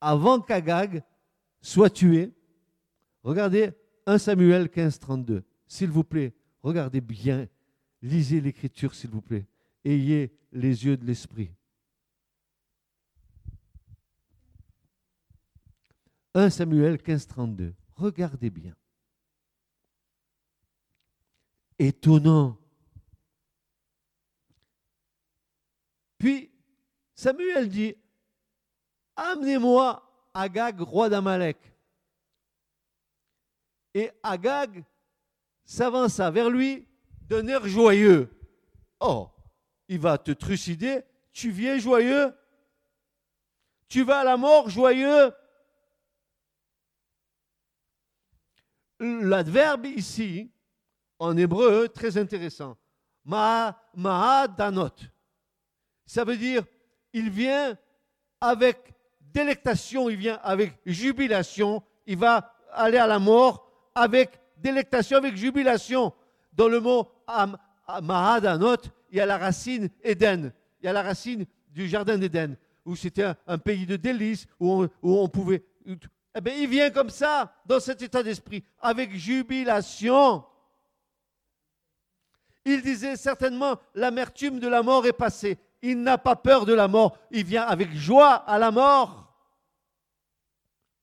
avant 0.00 0.40
qu'Agag 0.40 1.02
soit 1.60 1.90
tué, 1.90 2.32
regardez 3.22 3.72
1 4.06 4.18
Samuel 4.18 4.70
15, 4.70 4.98
32. 4.98 5.44
S'il 5.66 5.90
vous 5.90 6.04
plaît, 6.04 6.34
regardez 6.62 7.00
bien, 7.00 7.48
lisez 8.00 8.40
l'écriture, 8.40 8.94
s'il 8.94 9.10
vous 9.10 9.20
plaît. 9.20 9.46
Ayez 9.84 10.32
les 10.52 10.84
yeux 10.84 10.96
de 10.96 11.04
l'esprit. 11.04 11.50
1 16.34 16.50
Samuel 16.50 16.98
15, 17.02 17.26
32. 17.26 17.74
Regardez 17.96 18.50
bien. 18.50 18.74
Étonnant. 21.78 22.58
Puis 26.18 26.50
Samuel 27.14 27.68
dit, 27.68 27.94
amenez-moi 29.16 30.02
Agag, 30.34 30.80
roi 30.80 31.08
d'Amalek. 31.08 31.58
Et 33.94 34.10
Agag 34.22 34.84
s'avança 35.64 36.30
vers 36.30 36.50
lui 36.50 36.86
d'un 37.22 37.46
air 37.48 37.66
joyeux. 37.66 38.30
Oh, 39.00 39.30
il 39.88 39.98
va 39.98 40.18
te 40.18 40.30
trucider, 40.30 41.02
tu 41.32 41.50
viens 41.50 41.78
joyeux 41.78 42.34
Tu 43.88 44.02
vas 44.02 44.20
à 44.20 44.24
la 44.24 44.36
mort 44.36 44.68
joyeux 44.68 45.32
L'adverbe 48.98 49.86
ici, 49.86 50.50
en 51.18 51.36
hébreu, 51.36 51.88
très 51.88 52.18
intéressant. 52.18 52.76
Mahadanot. 53.24 54.90
Ça 56.04 56.24
veut 56.24 56.36
dire, 56.36 56.64
il 57.12 57.30
vient 57.30 57.76
avec 58.40 58.94
délectation, 59.20 60.08
il 60.08 60.16
vient 60.16 60.38
avec 60.42 60.78
jubilation, 60.86 61.82
il 62.06 62.16
va 62.16 62.54
aller 62.72 62.98
à 62.98 63.06
la 63.06 63.18
mort 63.18 63.70
avec 63.94 64.40
délectation, 64.58 65.18
avec 65.18 65.36
jubilation. 65.36 66.12
Dans 66.52 66.68
le 66.68 66.80
mot 66.80 67.08
Mahadanot, 68.02 68.76
il 69.10 69.18
y 69.18 69.20
a 69.20 69.26
la 69.26 69.38
racine 69.38 69.88
Éden, 70.02 70.52
il 70.80 70.86
y 70.86 70.88
a 70.88 70.92
la 70.92 71.02
racine 71.02 71.44
du 71.68 71.88
jardin 71.88 72.16
d'Éden, 72.16 72.56
où 72.84 72.94
c'était 72.94 73.32
un, 73.46 73.58
pays 73.58 73.86
de 73.86 73.96
délices, 73.96 74.46
où 74.60 74.86
on 75.02 75.28
pouvait 75.28 75.64
eh 76.38 76.40
bien, 76.42 76.54
il 76.54 76.68
vient 76.68 76.90
comme 76.90 77.08
ça, 77.08 77.54
dans 77.64 77.80
cet 77.80 78.02
état 78.02 78.22
d'esprit, 78.22 78.62
avec 78.80 79.14
jubilation. 79.16 80.44
Il 82.66 82.82
disait 82.82 83.14
certainement, 83.14 83.78
l'amertume 83.94 84.58
de 84.58 84.66
la 84.66 84.82
mort 84.82 85.06
est 85.06 85.12
passée. 85.12 85.56
Il 85.82 86.02
n'a 86.02 86.18
pas 86.18 86.34
peur 86.34 86.66
de 86.66 86.74
la 86.74 86.88
mort. 86.88 87.16
Il 87.30 87.44
vient 87.44 87.62
avec 87.62 87.92
joie 87.92 88.34
à 88.34 88.58
la 88.58 88.72
mort. 88.72 89.32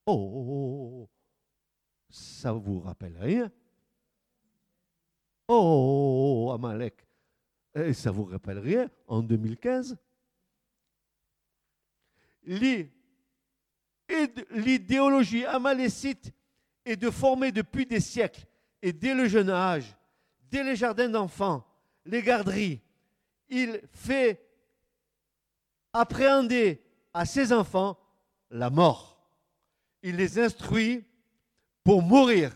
Oh, 0.05 1.09
ça 2.09 2.51
vous 2.51 2.81
rappelle 2.81 3.17
rien? 3.17 3.49
Oh, 5.47 6.51
Amalek, 6.53 7.07
Et 7.75 7.93
ça 7.93 8.11
vous 8.11 8.25
rappelle 8.25 8.59
rien? 8.59 8.89
En 9.07 9.21
2015 9.21 9.97
Lis 12.43 12.91
l'idéologie 14.51 15.45
amalécite 15.45 16.33
et 16.85 16.97
de 16.97 17.09
former 17.09 17.53
depuis 17.53 17.85
des 17.85 18.01
siècles 18.01 18.45
et 18.81 18.91
dès 18.91 19.15
le 19.15 19.29
jeune 19.29 19.49
âge, 19.49 19.95
les 20.61 20.75
jardins 20.75 21.09
d'enfants, 21.09 21.65
les 22.05 22.21
garderies, 22.21 22.81
il 23.49 23.81
fait 23.91 24.45
appréhender 25.93 26.83
à 27.13 27.25
ses 27.25 27.53
enfants 27.53 27.97
la 28.49 28.69
mort. 28.69 29.17
Il 30.01 30.17
les 30.17 30.37
instruit 30.37 31.05
pour 31.83 32.01
mourir. 32.01 32.51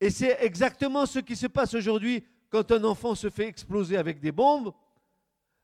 Et 0.00 0.10
c'est 0.10 0.38
exactement 0.40 1.06
ce 1.06 1.18
qui 1.18 1.36
se 1.36 1.46
passe 1.46 1.74
aujourd'hui 1.74 2.24
quand 2.50 2.70
un 2.72 2.84
enfant 2.84 3.14
se 3.14 3.30
fait 3.30 3.46
exploser 3.46 3.96
avec 3.96 4.20
des 4.20 4.32
bombes. 4.32 4.72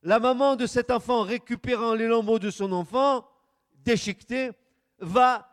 La 0.03 0.19
maman 0.19 0.57
de 0.57 0.67
cet 0.67 0.91
enfant, 0.91 1.23
récupérant 1.23 1.95
les 1.95 2.07
lambeaux 2.07 2.39
de 2.39 2.51
son 2.51 2.73
enfant, 2.73 3.27
déchiqueté, 3.73 4.51
va, 4.99 5.49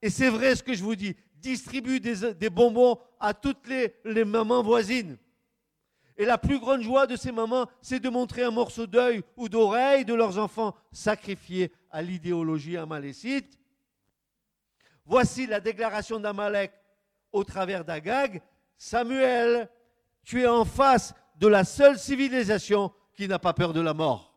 et 0.00 0.10
c'est 0.10 0.30
vrai 0.30 0.54
ce 0.54 0.62
que 0.62 0.74
je 0.74 0.84
vous 0.84 0.94
dis, 0.94 1.16
distribue 1.40 2.00
des, 2.00 2.50
bonbons 2.50 2.98
à 3.20 3.34
toutes 3.34 3.66
les, 3.68 3.94
les 4.04 4.24
mamans 4.24 4.62
voisines. 4.62 5.18
Et 6.16 6.24
la 6.24 6.36
plus 6.36 6.58
grande 6.58 6.82
joie 6.82 7.06
de 7.06 7.14
ces 7.14 7.30
mamans, 7.30 7.68
c'est 7.80 8.00
de 8.00 8.08
montrer 8.08 8.42
un 8.42 8.50
morceau 8.50 8.86
d'œil 8.86 9.22
ou 9.36 9.48
d'oreille 9.48 10.04
de 10.04 10.14
leurs 10.14 10.36
enfants 10.38 10.74
sacrifiés 10.90 11.72
à 11.90 12.02
l'idéologie 12.02 12.76
amalécite. 12.76 13.58
Voici 15.04 15.46
la 15.46 15.60
déclaration 15.60 16.18
d'Amalek 16.18 16.72
au 17.32 17.44
travers 17.44 17.84
d'Agag. 17.84 18.42
Samuel, 18.76 19.68
tu 20.24 20.42
es 20.42 20.46
en 20.46 20.64
face 20.64 21.14
de 21.36 21.46
la 21.46 21.64
seule 21.64 21.98
civilisation 21.98 22.92
qui 23.14 23.28
n'a 23.28 23.38
pas 23.38 23.52
peur 23.52 23.72
de 23.72 23.80
la 23.80 23.94
mort. 23.94 24.27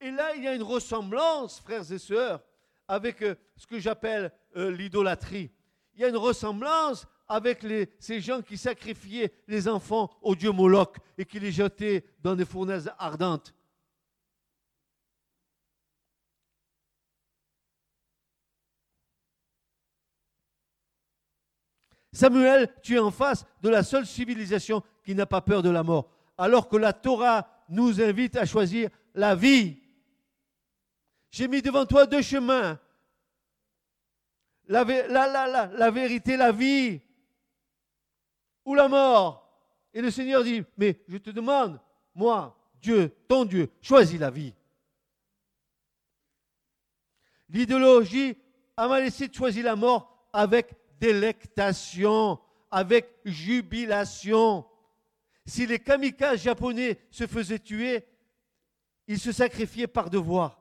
Et 0.00 0.10
là, 0.10 0.34
il 0.34 0.44
y 0.44 0.48
a 0.48 0.54
une 0.54 0.62
ressemblance, 0.62 1.60
frères 1.60 1.90
et 1.90 1.98
sœurs, 1.98 2.42
avec 2.88 3.22
euh, 3.22 3.34
ce 3.56 3.66
que 3.66 3.78
j'appelle 3.78 4.32
euh, 4.56 4.70
l'idolâtrie. 4.70 5.50
Il 5.94 6.02
y 6.02 6.04
a 6.04 6.08
une 6.08 6.16
ressemblance 6.16 7.06
avec 7.28 7.66
ces 7.98 8.20
gens 8.20 8.42
qui 8.42 8.56
sacrifiaient 8.56 9.32
les 9.48 9.66
enfants 9.66 10.10
au 10.22 10.36
dieu 10.36 10.52
Moloch 10.52 10.96
et 11.18 11.24
qui 11.24 11.40
les 11.40 11.50
jetaient 11.50 12.04
dans 12.22 12.36
des 12.36 12.44
fournaises 12.44 12.92
ardentes. 12.98 13.54
Samuel, 22.12 22.72
tu 22.82 22.94
es 22.94 22.98
en 22.98 23.10
face 23.10 23.44
de 23.60 23.68
la 23.68 23.82
seule 23.82 24.06
civilisation 24.06 24.82
qui 25.04 25.14
n'a 25.14 25.26
pas 25.26 25.42
peur 25.42 25.62
de 25.62 25.68
la 25.68 25.82
mort, 25.82 26.08
alors 26.38 26.68
que 26.68 26.76
la 26.76 26.94
Torah 26.94 27.46
nous 27.68 28.00
invite 28.00 28.36
à 28.36 28.46
choisir 28.46 28.88
la 29.14 29.34
vie. 29.34 29.78
J'ai 31.30 31.48
mis 31.48 31.62
devant 31.62 31.86
toi 31.86 32.06
deux 32.06 32.22
chemins. 32.22 32.78
La, 34.68 34.84
vérité, 35.90 36.36
la 36.36 36.52
vie 36.52 37.00
ou 38.64 38.74
la 38.74 38.88
mort. 38.88 39.42
Et 39.94 40.00
le 40.00 40.10
Seigneur 40.10 40.42
dit, 40.42 40.64
mais 40.76 41.00
je 41.08 41.18
te 41.18 41.30
demande, 41.30 41.80
moi, 42.14 42.58
Dieu, 42.80 43.14
ton 43.28 43.44
Dieu, 43.44 43.70
choisis 43.80 44.18
la 44.18 44.30
vie. 44.30 44.54
L'idéologie 47.48 48.36
amalécite 48.76 49.34
choisit 49.34 49.62
la 49.62 49.76
mort 49.76 50.28
avec 50.32 50.74
délectation, 50.98 52.38
avec 52.70 53.08
jubilation. 53.24 54.66
Si 55.44 55.64
les 55.66 55.78
kamikazes 55.78 56.42
japonais 56.42 56.98
se 57.10 57.26
faisaient 57.26 57.60
tuer, 57.60 58.04
ils 59.06 59.20
se 59.20 59.30
sacrifiaient 59.30 59.86
par 59.86 60.10
devoir 60.10 60.60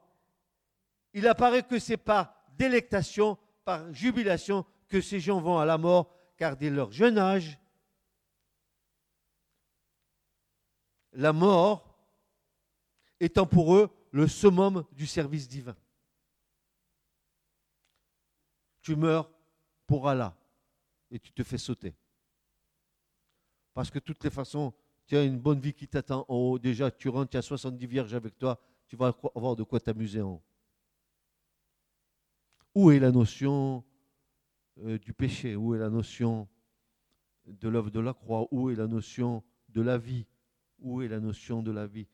il 1.15 1.25
apparaît 1.28 1.63
que 1.63 1.80
c'est 1.80 1.97
par 1.97 2.36
délectation, 2.58 3.38
par 3.63 3.91
jubilation 3.93 4.65
que 4.89 4.99
ces 4.99 5.21
gens 5.21 5.39
vont 5.39 5.58
à 5.58 5.65
la 5.65 5.78
mort, 5.78 6.13
car 6.36 6.58
dès 6.58 6.69
leur 6.69 6.91
jeune 6.91 7.17
âge, 7.17 7.58
la 11.13 11.32
mort 11.32 11.97
étant 13.21 13.47
pour 13.47 13.75
eux 13.75 13.89
le 14.12 14.28
summum 14.28 14.86
du 14.91 15.08
service 15.08 15.47
divin. 15.47 15.75
Tu 18.82 18.97
meurs 18.97 19.32
pour 19.88 20.10
Allah 20.10 20.36
et 21.12 21.17
tu 21.17 21.32
te 21.32 21.43
fais 21.43 21.58
sauter. 21.58 21.95
Parce 23.73 23.89
que 23.89 23.99
toutes 23.99 24.21
les 24.25 24.30
façons, 24.30 24.73
tu 25.08 25.15
as 25.15 25.23
une 25.23 25.39
bonne 25.39 25.62
vie 25.62 25.73
qui 25.73 25.88
t'attend 25.88 26.25
en 26.28 26.36
haut. 26.36 26.60
Déjà, 26.60 26.91
tu 26.91 27.08
rentres, 27.08 27.32
tu 27.32 27.38
as 27.38 27.41
70 27.41 27.88
vierges 27.88 28.13
avec 28.13 28.38
toi, 28.38 28.60
tu 28.86 28.97
vas 28.97 29.15
avoir 29.34 29.56
de 29.56 29.63
quoi 29.63 29.80
t'amuser 29.80 30.21
en 30.21 30.32
haut. 30.32 30.43
Où 32.75 32.91
est 32.91 32.99
la 32.99 33.11
notion 33.11 33.85
euh, 34.79 34.99
du 34.99 35.13
péché? 35.13 35.55
Où 35.55 35.73
est 35.73 35.79
la 35.79 35.89
notion 35.89 36.47
de 37.45 37.69
l'œuvre 37.69 37.89
de 37.89 38.01
la 38.01 38.13
croix? 38.13 38.47
Où 38.51 38.69
est 38.69 38.75
la 38.75 38.88
notion 38.88 39.43
de 39.69 39.81
la 39.81 39.97
vie? 39.97 40.27
Où 40.79 41.01
est 41.01 41.07
la 41.07 41.21
notion 41.21 41.63
de 41.63 41.71
la 41.71 41.88
vie? 41.88 42.07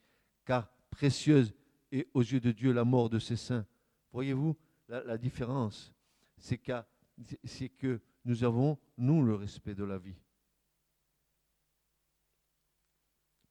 Car 0.45 0.71
précieuse 0.91 1.53
est 1.91 2.07
aux 2.13 2.21
yeux 2.21 2.39
de 2.39 2.51
Dieu 2.51 2.71
la 2.71 2.85
mort 2.85 3.09
de 3.09 3.17
ses 3.17 3.35
saints. 3.35 3.65
Voyez-vous 4.13 4.55
la, 4.87 5.17
différence 5.17 5.93
C'est 6.37 6.57
que 6.57 7.99
nous 8.25 8.43
avons, 8.43 8.77
nous, 8.97 9.23
le 9.23 9.35
respect 9.35 9.73
de 9.73 9.83
la 9.83 9.97
vie. 9.97 10.19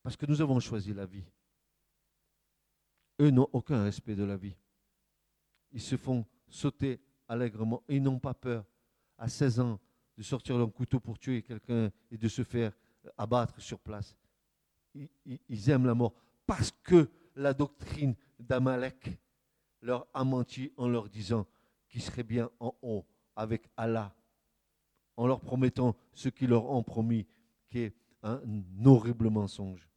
Parce 0.02 0.16
que 0.16 0.26
nous 0.26 0.40
avons 0.40 0.60
choisi 0.60 0.94
la 0.94 1.06
vie. 1.06 1.24
Eux 3.20 3.30
n'ont 3.30 3.48
aucun 3.52 3.82
respect 3.82 4.14
de 4.14 4.24
la 4.24 4.36
vie. 4.36 4.56
Ils 5.72 5.80
se 5.80 5.96
font 5.96 6.24
sauter 6.50 7.00
allègrement. 7.28 7.82
Ils 7.88 8.02
n'ont 8.02 8.18
pas 8.18 8.34
peur, 8.34 8.64
à 9.16 9.28
16 9.28 9.60
ans, 9.60 9.80
de 10.16 10.22
sortir 10.22 10.58
leur 10.58 10.72
couteau 10.72 11.00
pour 11.00 11.18
tuer 11.18 11.42
quelqu'un 11.42 11.90
et 12.10 12.18
de 12.18 12.28
se 12.28 12.44
faire 12.44 12.72
abattre 13.16 13.60
sur 13.60 13.78
place. 13.78 14.16
Ils, 14.94 15.70
aiment 15.70 15.86
la 15.86 15.94
mort 15.94 16.12
parce 16.46 16.72
que 16.82 17.08
la 17.36 17.54
doctrine 17.54 18.14
d'Amalek 18.38 19.18
leur 19.80 20.06
a 20.12 20.24
menti 20.24 20.72
en 20.76 20.88
leur 20.88 21.08
disant 21.08 21.46
qu'ils 21.88 22.02
seraient 22.02 22.24
bien 22.24 22.50
en 22.58 22.74
haut 22.82 23.06
avec 23.36 23.68
Allah, 23.76 24.14
en 25.16 25.26
leur 25.26 25.40
promettant 25.40 25.96
ce 26.12 26.28
qu'ils 26.28 26.50
leur 26.50 26.68
ont 26.68 26.82
promis, 26.82 27.26
qui 27.68 27.78
est 27.80 27.94
un 28.22 28.40
horrible 28.84 29.30
mensonge. 29.30 29.88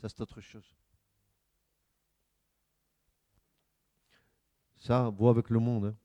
Ça, 0.00 0.08
c'est 0.08 0.22
autre 0.22 0.40
chose. 0.40 0.74
Ça, 4.78 5.10
voit 5.10 5.30
avec 5.30 5.50
le 5.50 5.58
monde. 5.58 5.84
Hein. 5.84 5.96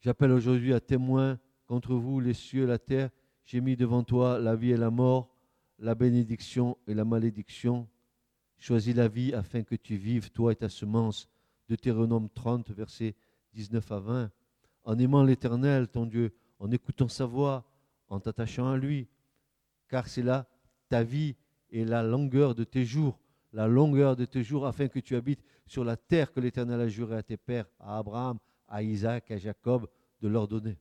J'appelle 0.00 0.32
aujourd'hui 0.32 0.72
à 0.72 0.80
témoin 0.80 1.38
contre 1.66 1.94
vous 1.94 2.20
les 2.20 2.32
cieux 2.32 2.62
et 2.62 2.66
la 2.66 2.78
terre. 2.78 3.10
J'ai 3.44 3.60
mis 3.60 3.76
devant 3.76 4.02
toi 4.02 4.38
la 4.38 4.56
vie 4.56 4.70
et 4.70 4.78
la 4.78 4.90
mort, 4.90 5.36
la 5.78 5.94
bénédiction 5.94 6.78
et 6.86 6.94
la 6.94 7.04
malédiction. 7.04 7.86
Choisis 8.58 8.94
la 8.94 9.08
vie 9.08 9.34
afin 9.34 9.62
que 9.62 9.74
tu 9.74 9.96
vives, 9.96 10.30
toi 10.30 10.52
et 10.52 10.56
ta 10.56 10.70
semence. 10.70 11.28
Deutéronome 11.68 12.30
30, 12.30 12.70
versets 12.70 13.14
19 13.52 13.92
à 13.92 14.00
20. 14.00 14.32
En 14.84 14.98
aimant 14.98 15.22
l'Éternel, 15.22 15.88
ton 15.88 16.06
Dieu, 16.06 16.34
en 16.58 16.70
écoutant 16.70 17.08
sa 17.08 17.26
voix, 17.26 17.69
en 18.10 18.20
t'attachant 18.20 18.70
à 18.70 18.76
lui, 18.76 19.08
car 19.88 20.08
c'est 20.08 20.22
là 20.22 20.48
ta 20.88 21.02
vie 21.02 21.36
et 21.70 21.84
la 21.84 22.02
longueur 22.02 22.54
de 22.54 22.64
tes 22.64 22.84
jours, 22.84 23.18
la 23.52 23.68
longueur 23.68 24.16
de 24.16 24.24
tes 24.24 24.42
jours, 24.42 24.66
afin 24.66 24.88
que 24.88 24.98
tu 24.98 25.16
habites 25.16 25.42
sur 25.66 25.84
la 25.84 25.96
terre 25.96 26.32
que 26.32 26.40
l'Éternel 26.40 26.80
a 26.80 26.88
juré 26.88 27.16
à 27.16 27.22
tes 27.22 27.36
pères, 27.36 27.66
à 27.78 27.98
Abraham, 27.98 28.38
à 28.68 28.82
Isaac, 28.82 29.30
à 29.30 29.38
Jacob, 29.38 29.88
de 30.20 30.28
leur 30.28 30.48
donner. 30.48 30.76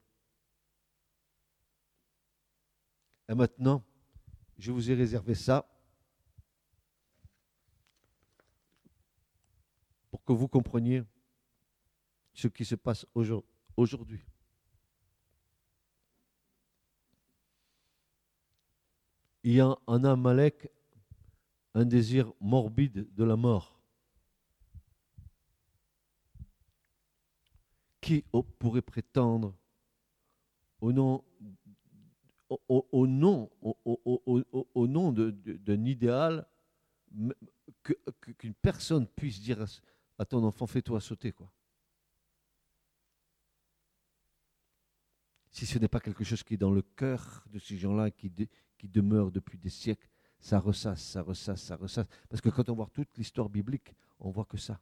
Et 3.29 3.35
maintenant, 3.35 3.83
je 4.57 4.71
vous 4.71 4.89
ai 4.89 4.95
réservé 4.95 5.35
ça 5.35 5.69
pour 10.09 10.23
que 10.23 10.33
vous 10.33 10.47
compreniez 10.47 11.03
ce 12.33 12.47
qui 12.47 12.65
se 12.65 12.75
passe 12.75 13.05
aujourd'hui. 13.13 14.25
Il 19.49 19.55
y 19.55 19.61
a 19.61 19.75
en 19.87 20.03
Amalek 20.03 20.69
un 21.73 21.83
désir 21.83 22.31
morbide 22.39 23.11
de 23.15 23.23
la 23.23 23.35
mort. 23.35 23.81
Qui 27.99 28.23
pourrait 28.59 28.83
prétendre 28.83 29.55
au 30.81 30.91
nom, 30.91 31.23
au, 32.67 33.07
nom, 33.07 33.49
au, 33.63 34.87
nom 34.87 35.11
d'un 35.11 35.83
idéal 35.83 36.47
qu'une 38.37 38.53
personne 38.53 39.07
puisse 39.07 39.41
dire 39.41 39.65
à 40.19 40.25
ton 40.25 40.43
enfant, 40.43 40.67
fais-toi 40.67 41.01
sauter, 41.01 41.31
quoi. 41.31 41.51
Si 45.51 45.65
ce 45.65 45.79
n'est 45.79 45.87
pas 45.87 45.99
quelque 45.99 46.23
chose 46.23 46.43
qui 46.43 46.53
est 46.53 46.57
dans 46.57 46.71
le 46.71 46.81
cœur 46.81 47.43
de 47.51 47.59
ces 47.59 47.77
gens-là, 47.77 48.11
qui, 48.11 48.31
qui 48.77 48.87
demeure 48.87 49.31
depuis 49.31 49.57
des 49.57 49.69
siècles, 49.69 50.09
ça 50.39 50.59
ressasse, 50.59 51.01
ça 51.01 51.21
ressasse, 51.21 51.61
ça 51.61 51.75
ressasse. 51.75 52.07
Parce 52.29 52.41
que 52.41 52.49
quand 52.49 52.69
on 52.69 52.75
voit 52.75 52.89
toute 52.93 53.17
l'histoire 53.17 53.49
biblique, 53.49 53.93
on 54.19 54.29
voit 54.29 54.45
que 54.45 54.57
ça. 54.57 54.79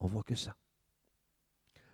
On 0.00 0.06
voit 0.06 0.24
que 0.24 0.34
ça. 0.34 0.56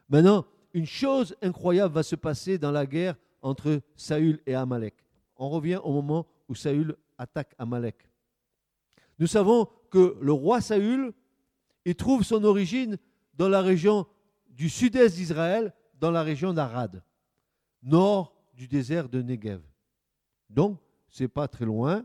Maintenant, 0.08 0.46
une 0.72 0.86
chose 0.86 1.36
incroyable 1.42 1.94
va 1.94 2.02
se 2.02 2.16
passer 2.16 2.56
dans 2.56 2.70
la 2.70 2.86
guerre 2.86 3.16
entre 3.42 3.82
Saül 3.96 4.40
et 4.46 4.54
Amalek. 4.54 4.94
On 5.36 5.48
revient 5.50 5.80
au 5.82 5.92
moment 5.92 6.26
où 6.48 6.54
Saül 6.54 6.96
attaque 7.18 7.54
Amalek. 7.58 8.08
Nous 9.18 9.26
savons 9.26 9.68
que 9.90 10.16
le 10.20 10.32
roi 10.32 10.60
Saül, 10.60 11.12
il 11.84 11.94
trouve 11.94 12.22
son 12.22 12.44
origine 12.44 12.96
dans 13.34 13.48
la 13.48 13.60
région 13.60 14.06
du 14.48 14.68
sud-est 14.68 15.16
d'Israël, 15.16 15.72
dans 15.94 16.10
la 16.10 16.22
région 16.22 16.52
d'Arad, 16.52 17.02
nord 17.82 18.34
du 18.54 18.66
désert 18.68 19.08
de 19.08 19.22
Negev. 19.22 19.60
Donc, 20.50 20.78
c'est 21.10 21.28
pas 21.28 21.48
très 21.48 21.64
loin. 21.64 22.04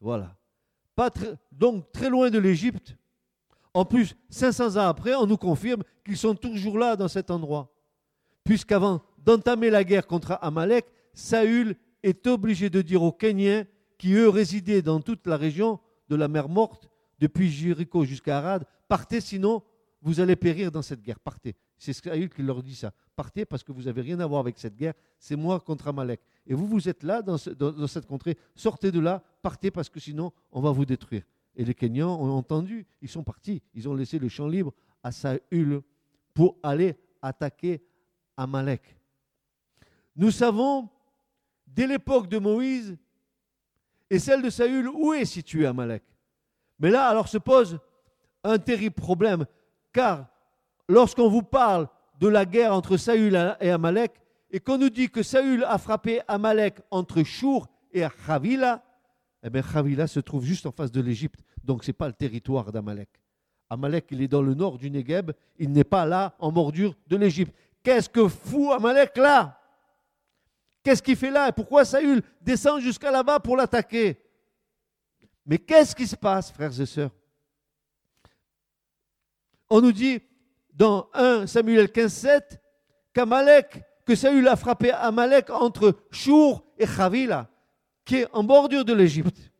Voilà. 0.00 0.36
Donc 1.52 1.90
très 1.92 2.08
loin 2.08 2.30
de 2.30 2.38
l'Égypte. 2.38 2.96
En 3.72 3.84
plus, 3.84 4.14
500 4.30 4.76
ans 4.76 4.88
après, 4.88 5.14
on 5.14 5.26
nous 5.26 5.36
confirme 5.36 5.82
qu'ils 6.04 6.16
sont 6.16 6.34
toujours 6.34 6.78
là 6.78 6.94
dans 6.94 7.08
cet 7.08 7.30
endroit. 7.30 7.74
Puisqu'avant 8.44 9.02
d'entamer 9.18 9.70
la 9.70 9.82
guerre 9.82 10.06
contre 10.06 10.38
Amalek, 10.40 10.86
Saül 11.12 11.76
est 12.02 12.26
obligé 12.26 12.70
de 12.70 12.82
dire 12.82 13.02
aux 13.02 13.12
Kenyans, 13.12 13.64
qui 13.98 14.12
eux 14.12 14.28
résidaient 14.28 14.82
dans 14.82 15.00
toute 15.00 15.26
la 15.26 15.36
région 15.36 15.80
de 16.08 16.16
la 16.16 16.28
mer 16.28 16.48
Morte, 16.48 16.88
depuis 17.18 17.50
Jéricho 17.50 18.04
jusqu'à 18.04 18.38
Arad, 18.38 18.66
partez 18.88 19.20
sinon 19.20 19.62
vous 20.04 20.20
allez 20.20 20.36
périr 20.36 20.70
dans 20.70 20.82
cette 20.82 21.00
guerre. 21.00 21.18
Partez. 21.18 21.56
C'est 21.78 21.94
Saül 21.94 22.28
qui 22.28 22.42
leur 22.42 22.62
dit 22.62 22.74
ça. 22.74 22.92
Partez 23.16 23.46
parce 23.46 23.64
que 23.64 23.72
vous 23.72 23.84
n'avez 23.84 24.02
rien 24.02 24.20
à 24.20 24.26
voir 24.26 24.40
avec 24.40 24.58
cette 24.58 24.76
guerre. 24.76 24.92
C'est 25.18 25.34
moi 25.34 25.58
contre 25.60 25.88
Amalek. 25.88 26.20
Et 26.46 26.52
vous, 26.52 26.66
vous 26.66 26.90
êtes 26.90 27.02
là 27.02 27.22
dans, 27.22 27.38
cette 27.38 28.04
contrée. 28.06 28.36
Sortez 28.54 28.92
de 28.92 29.00
là. 29.00 29.22
Partez 29.40 29.70
parce 29.70 29.88
que 29.88 29.98
sinon, 29.98 30.30
on 30.52 30.60
va 30.60 30.72
vous 30.72 30.84
détruire. 30.84 31.22
Et 31.56 31.64
les 31.64 31.72
Kenyans 31.72 32.20
ont 32.20 32.30
entendu. 32.32 32.86
Ils 33.00 33.08
sont 33.08 33.24
partis. 33.24 33.62
Ils 33.72 33.88
ont 33.88 33.94
laissé 33.94 34.18
le 34.18 34.28
champ 34.28 34.46
libre 34.46 34.74
à 35.02 35.10
Saül 35.10 35.80
pour 36.34 36.58
aller 36.62 36.96
attaquer 37.22 37.82
Amalek. 38.36 38.82
Nous 40.16 40.30
savons, 40.30 40.90
dès 41.66 41.86
l'époque 41.86 42.28
de 42.28 42.36
Moïse 42.36 42.94
et 44.10 44.18
celle 44.18 44.42
de 44.42 44.50
Saül, 44.50 44.86
où 44.86 45.14
est 45.14 45.24
situé 45.24 45.64
Amalek. 45.64 46.04
Mais 46.78 46.90
là, 46.90 47.08
alors 47.08 47.26
se 47.26 47.38
pose 47.38 47.78
un 48.42 48.58
terrible 48.58 48.96
problème, 48.96 49.46
car 49.94 50.26
lorsqu'on 50.88 51.30
vous 51.30 51.42
parle 51.42 51.88
de 52.20 52.28
la 52.28 52.44
guerre 52.44 52.74
entre 52.74 52.98
Saül 52.98 53.56
et 53.60 53.70
Amalek, 53.70 54.12
et 54.50 54.60
qu'on 54.60 54.76
nous 54.76 54.90
dit 54.90 55.08
que 55.08 55.22
Saül 55.22 55.64
a 55.64 55.78
frappé 55.78 56.20
Amalek 56.28 56.80
entre 56.90 57.22
Chour 57.22 57.66
et 57.90 58.04
Chavila, 58.26 58.84
eh 59.42 59.50
bien 59.50 59.62
Chavila 59.62 60.06
se 60.06 60.20
trouve 60.20 60.44
juste 60.44 60.66
en 60.66 60.72
face 60.72 60.92
de 60.92 61.00
l'Égypte, 61.00 61.40
donc 61.62 61.82
ce 61.84 61.88
n'est 61.88 61.94
pas 61.94 62.08
le 62.08 62.12
territoire 62.12 62.70
d'Amalek. 62.70 63.08
Amalek, 63.70 64.06
il 64.10 64.20
est 64.20 64.28
dans 64.28 64.42
le 64.42 64.54
nord 64.54 64.76
du 64.78 64.90
Negev, 64.90 65.32
il 65.58 65.72
n'est 65.72 65.84
pas 65.84 66.04
là 66.04 66.34
en 66.38 66.52
bordure 66.52 66.94
de 67.06 67.16
l'Égypte. 67.16 67.54
Qu'est-ce 67.82 68.08
que 68.08 68.28
fout 68.28 68.72
Amalek 68.72 69.16
là? 69.16 69.58
Qu'est-ce 70.82 71.02
qu'il 71.02 71.16
fait 71.16 71.30
là? 71.30 71.48
Et 71.48 71.52
pourquoi 71.52 71.84
Saül 71.84 72.22
descend 72.40 72.80
jusqu'à 72.80 73.10
là-bas 73.10 73.40
pour 73.40 73.56
l'attaquer? 73.56 74.20
Mais 75.46 75.58
qu'est-ce 75.58 75.94
qui 75.94 76.06
se 76.06 76.16
passe, 76.16 76.52
frères 76.52 76.78
et 76.78 76.86
sœurs? 76.86 77.10
On 79.70 79.80
nous 79.80 79.92
dit 79.92 80.20
dans 80.72 81.08
1 81.14 81.46
Samuel 81.46 81.90
15, 81.90 82.12
7 82.12 82.60
qu'Amalek, 83.12 83.82
que 84.04 84.14
Saül 84.14 84.46
a 84.48 84.56
frappé 84.56 84.90
Amalek 84.90 85.50
entre 85.50 85.96
Chour 86.10 86.64
et 86.78 86.86
Chavila, 86.86 87.48
qui 88.04 88.16
est 88.16 88.28
en 88.32 88.44
bordure 88.44 88.84
de 88.84 88.92
l'Égypte. 88.92 89.52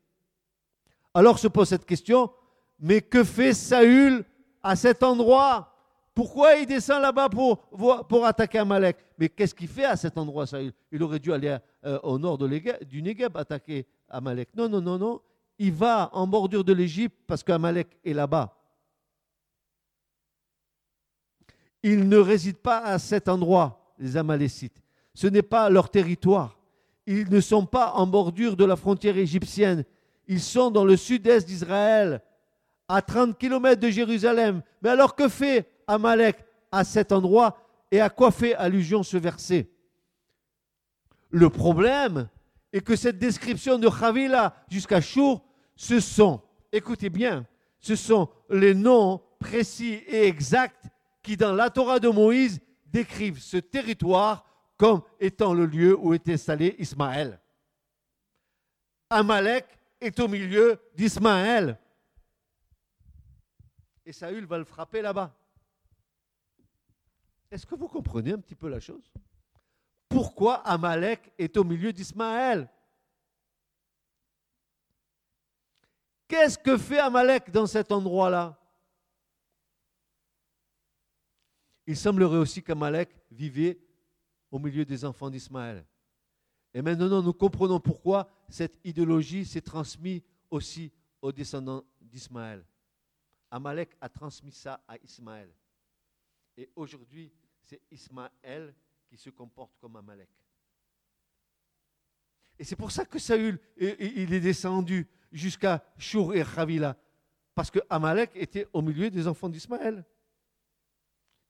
Alors 1.14 1.38
se 1.38 1.48
pose 1.48 1.68
cette 1.68 1.86
question, 1.86 2.30
mais 2.78 3.00
que 3.00 3.24
fait 3.24 3.54
Saül 3.54 4.24
à 4.62 4.76
cet 4.76 5.02
endroit? 5.02 5.70
Pourquoi 6.14 6.56
il 6.56 6.66
descend 6.66 7.02
là-bas 7.02 7.28
pour, 7.28 7.58
pour 8.06 8.24
attaquer 8.26 8.58
Amalek? 8.58 8.96
Mais 9.18 9.28
qu'est-ce 9.28 9.54
qu'il 9.54 9.68
fait 9.68 9.84
à 9.84 9.96
cet 9.96 10.16
endroit 10.18 10.46
ça 10.46 10.58
il, 10.92 11.02
aurait 11.02 11.18
dû 11.18 11.32
aller 11.32 11.56
euh, 11.84 11.98
au 12.02 12.18
nord 12.18 12.38
du 12.38 13.02
Negev 13.02 13.36
attaquer 13.36 13.86
Amalek. 14.08 14.50
Non, 14.54 14.68
non, 14.68 14.80
non, 14.80 14.98
non. 14.98 15.20
Il 15.58 15.72
va 15.72 16.10
en 16.12 16.26
bordure 16.26 16.64
de 16.64 16.72
l'Égypte 16.72 17.16
parce 17.26 17.42
qu'Amalek 17.42 17.88
est 18.04 18.12
là-bas. 18.12 18.56
Ils 21.84 22.08
ne 22.08 22.16
résident 22.16 22.58
pas 22.62 22.78
à 22.78 22.98
cet 22.98 23.28
endroit, 23.28 23.94
les 23.98 24.16
Amalécites. 24.16 24.82
Ce 25.12 25.26
n'est 25.26 25.42
pas 25.42 25.68
leur 25.68 25.90
territoire. 25.90 26.58
Ils 27.06 27.28
ne 27.28 27.40
sont 27.40 27.66
pas 27.66 27.92
en 27.92 28.06
bordure 28.06 28.56
de 28.56 28.64
la 28.64 28.74
frontière 28.74 29.18
égyptienne. 29.18 29.84
Ils 30.26 30.40
sont 30.40 30.70
dans 30.70 30.86
le 30.86 30.96
sud-est 30.96 31.46
d'Israël, 31.46 32.22
à 32.88 33.02
30 33.02 33.36
km 33.36 33.78
de 33.78 33.90
Jérusalem. 33.90 34.62
Mais 34.80 34.88
alors 34.88 35.14
que 35.14 35.28
fait 35.28 35.68
Amalek 35.86 36.42
à 36.72 36.84
cet 36.84 37.12
endroit 37.12 37.58
et 37.90 38.00
à 38.00 38.08
quoi 38.08 38.30
fait 38.30 38.54
allusion 38.54 39.02
ce 39.02 39.18
verset? 39.18 39.68
Le 41.28 41.50
problème 41.50 42.30
est 42.72 42.80
que 42.80 42.96
cette 42.96 43.18
description 43.18 43.78
de 43.78 43.90
Chavila 43.90 44.56
jusqu'à 44.70 45.02
Chour, 45.02 45.44
ce 45.76 46.00
sont, 46.00 46.40
écoutez 46.72 47.10
bien, 47.10 47.44
ce 47.78 47.94
sont 47.94 48.30
les 48.48 48.72
noms 48.72 49.20
précis 49.38 50.00
et 50.08 50.26
exacts 50.26 50.86
qui, 51.24 51.36
dans 51.36 51.54
la 51.54 51.70
Torah 51.70 51.98
de 51.98 52.08
Moïse, 52.08 52.60
décrivent 52.86 53.40
ce 53.40 53.56
territoire 53.56 54.44
comme 54.76 55.02
étant 55.18 55.54
le 55.54 55.66
lieu 55.66 55.98
où 55.98 56.14
est 56.14 56.28
installé 56.28 56.76
Ismaël. 56.78 57.40
Amalek 59.10 59.66
est 60.00 60.20
au 60.20 60.28
milieu 60.28 60.78
d'Ismaël. 60.94 61.78
Et 64.04 64.12
Saül 64.12 64.44
va 64.44 64.58
le 64.58 64.64
frapper 64.64 65.00
là-bas. 65.00 65.34
Est-ce 67.50 67.64
que 67.66 67.74
vous 67.74 67.88
comprenez 67.88 68.32
un 68.32 68.38
petit 68.38 68.54
peu 68.54 68.68
la 68.68 68.80
chose? 68.80 69.10
Pourquoi 70.08 70.56
Amalek 70.56 71.32
est 71.38 71.56
au 71.56 71.64
milieu 71.64 71.92
d'Ismaël? 71.92 72.68
Qu'est-ce 76.28 76.58
que 76.58 76.76
fait 76.76 76.98
Amalek 76.98 77.50
dans 77.50 77.66
cet 77.66 77.92
endroit-là? 77.92 78.58
Il 81.86 81.96
semblerait 81.96 82.38
aussi 82.38 82.62
qu'Amalek 82.62 83.10
vivait 83.30 83.78
au 84.50 84.58
milieu 84.58 84.84
des 84.84 85.04
enfants 85.04 85.30
d'Ismaël. 85.30 85.84
Et 86.72 86.82
maintenant, 86.82 87.22
nous 87.22 87.32
comprenons 87.32 87.78
pourquoi 87.78 88.28
cette 88.48 88.78
idéologie 88.84 89.44
s'est 89.44 89.60
transmise 89.60 90.22
aussi 90.50 90.90
aux 91.20 91.32
descendants 91.32 91.84
d'Ismaël. 92.00 92.64
Amalek 93.50 93.96
a 94.00 94.08
transmis 94.08 94.50
ça 94.50 94.80
à 94.88 94.96
Ismaël. 94.98 95.48
Et 96.56 96.68
aujourd'hui, 96.74 97.32
c'est 97.62 97.80
Ismaël 97.90 98.74
qui 99.06 99.16
se 99.16 99.30
comporte 99.30 99.76
comme 99.80 99.96
Amalek. 99.96 100.28
Et 102.58 102.64
c'est 102.64 102.76
pour 102.76 102.90
ça 102.90 103.04
que 103.04 103.18
Saül, 103.18 103.58
il 103.76 104.32
est 104.32 104.40
descendu 104.40 105.08
jusqu'à 105.30 105.84
Shur 105.98 106.34
et 106.34 106.44
Chavila, 106.44 106.96
parce 107.54 107.70
que 107.70 107.80
Amalek 107.88 108.30
était 108.34 108.66
au 108.72 108.82
milieu 108.82 109.10
des 109.10 109.26
enfants 109.26 109.48
d'Ismaël. 109.48 110.04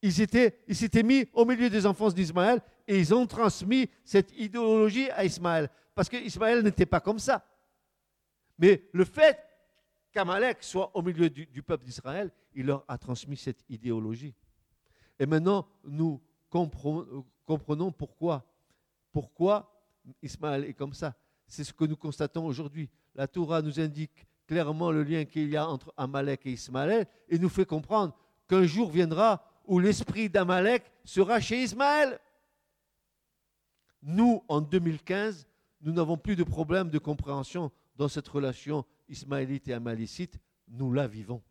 Ils 0.05 0.13
s'étaient 0.13 1.03
mis 1.03 1.27
au 1.33 1.47
milieu 1.47 1.71
des 1.71 1.87
enfants 1.87 2.11
d'Ismaël 2.11 2.61
et 2.87 2.99
ils 2.99 3.15
ont 3.15 3.27
transmis 3.27 3.89
cette 4.05 4.39
idéologie 4.39 5.09
à 5.11 5.25
Ismaël, 5.25 5.71
parce 5.95 6.11
qu'Ismaël 6.11 6.63
n'était 6.63 6.85
pas 6.85 7.01
comme 7.01 7.19
ça. 7.19 7.43
Mais 8.59 8.87
le 8.93 9.07
fait 9.07 9.39
qu'Amalek 10.13 10.63
soit 10.63 10.95
au 10.95 11.01
milieu 11.01 11.31
du 11.31 11.63
peuple 11.63 11.87
d'Israël, 11.87 12.31
il 12.53 12.67
leur 12.67 12.85
a 12.87 12.99
transmis 12.99 13.39
cette 13.39 13.65
idéologie. 13.71 14.35
Et 15.19 15.25
maintenant, 15.25 15.67
nous 15.85 16.21
comprenons 16.51 17.91
pourquoi. 17.91 18.45
Pourquoi 19.11 19.73
Ismaël 20.21 20.65
est 20.65 20.75
comme 20.75 20.93
ça. 20.93 21.15
C'est 21.47 21.65
ce 21.65 21.73
que 21.73 21.87
nous 21.87 21.97
constatons 21.97 22.45
aujourd'hui. 22.45 22.91
La 23.15 23.27
Torah 23.27 23.63
nous 23.63 23.81
indique 23.81 24.27
clairement 24.47 24.91
le 24.91 25.03
lien 25.03 25.25
qu'il 25.25 25.49
y 25.49 25.57
a 25.57 25.67
entre 25.67 25.95
Amalek 25.97 26.45
et 26.45 26.53
Ismaël 26.53 27.07
et 27.27 27.39
nous 27.39 27.49
fait 27.49 27.65
comprendre 27.65 28.15
qu'un 28.47 28.65
jour 28.65 28.91
viendra 28.91 29.43
où 29.65 29.79
l'esprit 29.79 30.29
d'Amalek 30.29 30.85
sera 31.05 31.41
chez 31.41 31.63
Ismaël. 31.63 32.19
Nous, 34.03 34.43
en 34.49 34.61
2015, 34.61 35.47
nous 35.81 35.93
n'avons 35.93 36.17
plus 36.17 36.37
de 36.37 36.45
problème 36.45 36.91
de 36.91 36.99
compréhension 36.99 37.73
dans 37.97 38.09
cette 38.09 38.29
relation 38.29 38.85
ismaélite 39.09 39.69
et 39.69 39.73
amalécite. 39.73 40.39
Nous 40.69 40.93
la 40.93 41.07
vivons. 41.07 41.43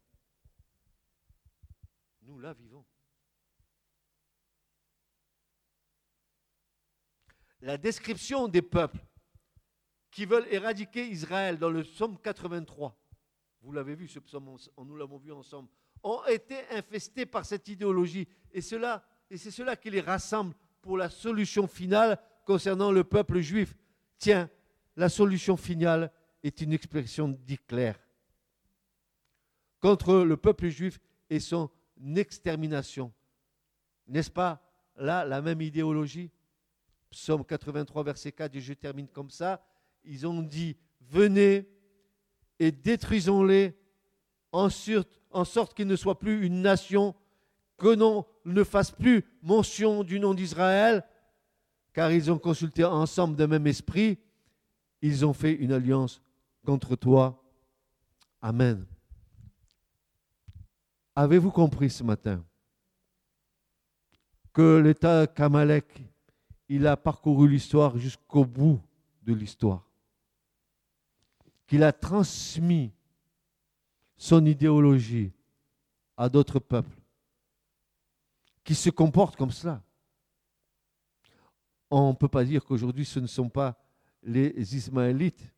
Nous 2.22 2.40
la 2.40 2.54
vivons. 2.54 2.86
la 7.64 7.78
description 7.78 8.48
des 8.48 8.62
peuples 8.62 9.04
qui 10.12 10.26
veulent 10.26 10.48
éradiquer 10.52 11.08
Israël 11.08 11.58
dans 11.58 11.70
le 11.70 11.84
psaume 11.84 12.20
83. 12.20 12.96
Vous 13.62 13.72
l'avez 13.72 13.96
vu, 13.96 14.08
ce 14.08 14.20
psaume, 14.20 14.58
nous 14.78 14.98
l'avons 14.98 15.18
vu 15.18 15.32
ensemble 15.32 15.70
ont 16.04 16.24
été 16.26 16.56
infestés 16.72 17.26
par 17.26 17.46
cette 17.46 17.68
idéologie. 17.68 18.28
Et, 18.52 18.62
cela, 18.62 19.04
et 19.30 19.38
c'est 19.38 19.52
cela 19.52 19.76
qui 19.76 19.90
les 19.90 20.02
rassemble 20.02 20.54
pour 20.82 20.98
la 20.98 21.10
solution 21.10 21.68
finale 21.68 22.20
concernant 22.46 22.92
le 22.92 23.04
peuple 23.04 23.40
juif. 23.40 23.74
Tiens, 24.18 24.50
la 24.96 25.10
solution 25.10 25.58
finale 25.58 26.12
est 26.44 26.62
une 26.62 26.74
expression 26.74 27.30
d'Hitler 27.30 27.94
contre 29.80 30.20
le 30.20 30.38
peuple 30.38 30.70
juif 30.70 31.00
et 31.30 31.40
son 31.40 31.70
extermination. 32.16 33.12
N'est-ce 34.08 34.32
pas 34.32 34.62
là 34.96 35.26
la 35.26 35.42
même 35.42 35.62
idéologie? 35.62 36.32
Psaume 37.10 37.46
83, 37.46 38.04
verset 38.04 38.32
4, 38.32 38.56
et 38.56 38.62
je 38.62 38.74
termine 38.74 39.08
comme 39.08 39.30
ça. 39.30 39.64
Ils 40.04 40.26
ont 40.26 40.42
dit, 40.42 40.78
venez 41.02 41.68
et 42.60 42.72
détruisons-les 42.72 43.78
en, 44.54 44.70
sorte 44.70 45.74
qu'ils 45.74 45.88
ne 45.88 45.96
soient 45.96 46.20
plus 46.20 46.46
une 46.46 46.62
nation, 46.62 47.16
que 47.78 47.88
l'on 47.88 48.26
ne 48.46 48.64
fasse 48.64 48.92
plus 48.92 49.26
mention 49.42 50.04
du 50.04 50.20
nom 50.20 50.34
d'Israël, 50.34 51.04
car 51.92 52.12
ils 52.12 52.32
ont 52.32 52.38
consulté 52.38 52.84
ensemble 52.84 53.36
d'un 53.36 53.48
même 53.48 53.68
esprit, 53.68 54.20
ils 55.02 55.26
ont 55.26 55.34
fait 55.34 55.54
une 55.54 55.74
alliance 55.74 56.22
contre 56.66 56.96
toi. 56.96 57.44
Amen. 58.42 58.86
Avez-vous 61.16 61.52
compris 61.52 61.90
ce 61.90 62.04
matin 62.04 62.44
que 64.54 64.78
l'État 64.78 65.28
Kamalek, 65.28 66.04
il 66.70 66.86
a 66.88 66.96
parcouru 66.96 67.50
l'histoire 67.50 67.98
jusqu'au 67.98 68.46
bout 68.46 68.80
de 69.24 69.34
l'histoire, 69.34 69.88
qu'il 71.68 71.84
a 71.84 71.92
transmis 71.92 72.92
son 74.18 74.46
idéologie 74.46 75.32
à 76.18 76.30
d'autres 76.30 76.60
peuples 76.60 76.98
qui 78.64 78.76
se 78.76 78.90
comportent 78.90 79.36
comme 79.36 79.52
cela. 79.52 79.84
On 81.90 82.10
ne 82.10 82.16
peut 82.16 82.28
pas 82.28 82.46
dire 82.46 82.64
qu'aujourd'hui 82.64 83.06
ce 83.06 83.20
ne 83.20 83.28
sont 83.28 83.50
pas 83.50 83.78
les 84.24 84.76
Ismaélites 84.76 85.54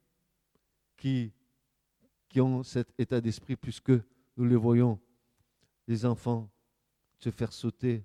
qui, 0.98 1.32
ont 2.38 2.64
cet 2.64 2.94
état 3.00 3.22
d'esprit, 3.22 3.56
puisque 3.56 3.92
nous 4.36 4.46
les 4.46 4.58
voyons, 4.58 5.00
les 5.88 6.06
enfants 6.06 6.50
se 7.20 7.30
faire 7.30 7.54
sauter, 7.54 8.04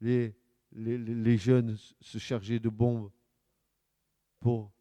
les 0.00 0.34
jeunes 1.36 1.76
se 2.00 2.16
charger 2.16 2.58
de 2.58 2.70
bombes 2.70 3.10
pour 4.38 4.72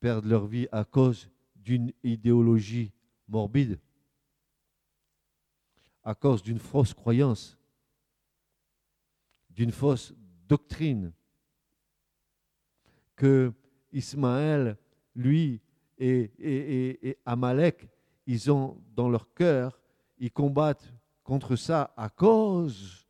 perdre 0.00 0.28
leur 0.28 0.46
vie 0.46 0.66
à 0.72 0.84
cause 0.84 1.28
d'une 1.56 1.92
idéologie 2.02 2.92
morbide, 3.28 3.78
à 6.04 6.14
cause 6.14 6.42
d'une 6.42 6.58
fausse 6.58 6.92
croyance, 6.92 7.58
d'une 9.50 9.72
fausse 9.72 10.12
doctrine, 10.46 11.12
que 13.16 13.52
Ismaël, 13.92 14.76
lui, 15.14 15.60
et, 15.98 17.18
Amalek, 17.24 17.88
ils 18.26 18.50
ont 18.50 18.82
dans 18.94 19.08
leur 19.08 19.32
cœur, 19.32 19.80
ils 20.18 20.32
combattent 20.32 20.92
contre 21.22 21.56
ça 21.56 21.94
à 21.96 22.08
cause 22.08 23.06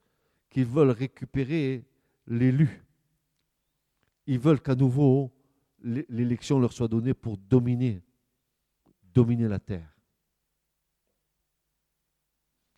qu'ils 0.51 0.67
veulent 0.67 0.91
récupérer 0.91 1.85
l'élu. 2.27 2.85
Ils 4.27 4.39
veulent 4.39 4.61
qu'à 4.61 4.75
nouveau 4.75 5.33
l'élection 5.83 6.59
leur 6.59 6.73
soit 6.73 6.89
donnée 6.89 7.15
pour 7.15 7.37
dominer, 7.37 8.03
dominer 9.13 9.49
la 9.49 9.59
terre. 9.59 9.94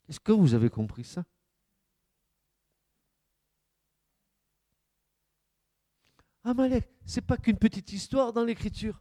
Est-ce 0.09 0.21
que 0.21 0.33
vous 0.33 0.55
avez 0.55 0.71
compris 0.71 1.05
ça? 1.05 1.25
Amalek, 6.45 6.89
ce 7.05 7.17
n'est 7.17 7.27
pas 7.27 7.37
qu'une 7.37 7.59
petite 7.59 7.93
histoire 7.93 8.33
dans 8.33 8.45
l'écriture. 8.45 9.01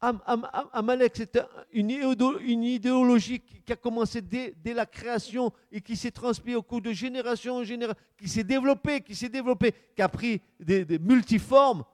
Amalek, 0.00 1.12
c'est 1.14 1.38
une 1.72 2.64
idéologie 2.64 3.40
qui 3.40 3.72
a 3.72 3.76
commencé 3.76 4.20
dès, 4.20 4.54
la 4.74 4.84
création 4.84 5.52
et 5.70 5.80
qui 5.80 5.96
s'est 5.96 6.10
transmise 6.10 6.56
au 6.56 6.62
cours 6.62 6.82
de 6.82 6.92
génération 6.92 7.56
en 7.56 7.64
génération, 7.64 8.02
qui 8.18 8.28
s'est 8.28 8.44
développée, 8.44 9.00
qui 9.00 9.14
s'est 9.14 9.28
développée, 9.28 9.72
qui 9.94 10.02
a 10.02 10.08
pris 10.08 10.42
des, 10.58 10.84
des 10.84 10.98
multiformes. 10.98 11.84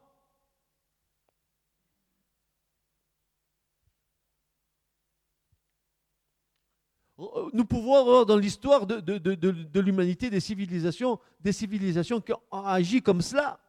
Nous 7.53 7.65
pouvons 7.65 7.97
avoir 7.97 8.27
dans 8.27 8.37
l'histoire 8.37 8.87
de, 8.87 9.01
de 9.01 9.81
l'humanité 9.81 10.31
des 10.31 10.41
civilisations, 10.41 11.19
des 11.41 11.53
civilisations 11.53 12.21
qui 12.21 12.33
ont 12.33 12.65
agi 12.65 13.03
comme 13.03 13.21
cela. 13.21 13.61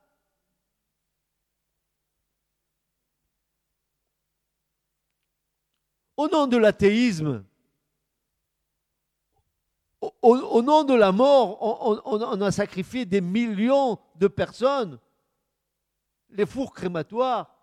au 6.21 6.27
nom 6.27 6.47
de 6.47 6.57
l'athéisme, 6.57 7.43
au, 10.21 10.61
nom 10.61 10.83
de 10.83 10.93
la 10.93 11.11
mort, 11.11 11.57
on, 11.61 12.41
a 12.41 12.51
sacrifié 12.51 13.05
des 13.05 13.21
millions 13.21 13.99
de 14.15 14.27
personnes. 14.27 14.99
Les 16.29 16.45
fours 16.45 16.73
crématoires, 16.73 17.55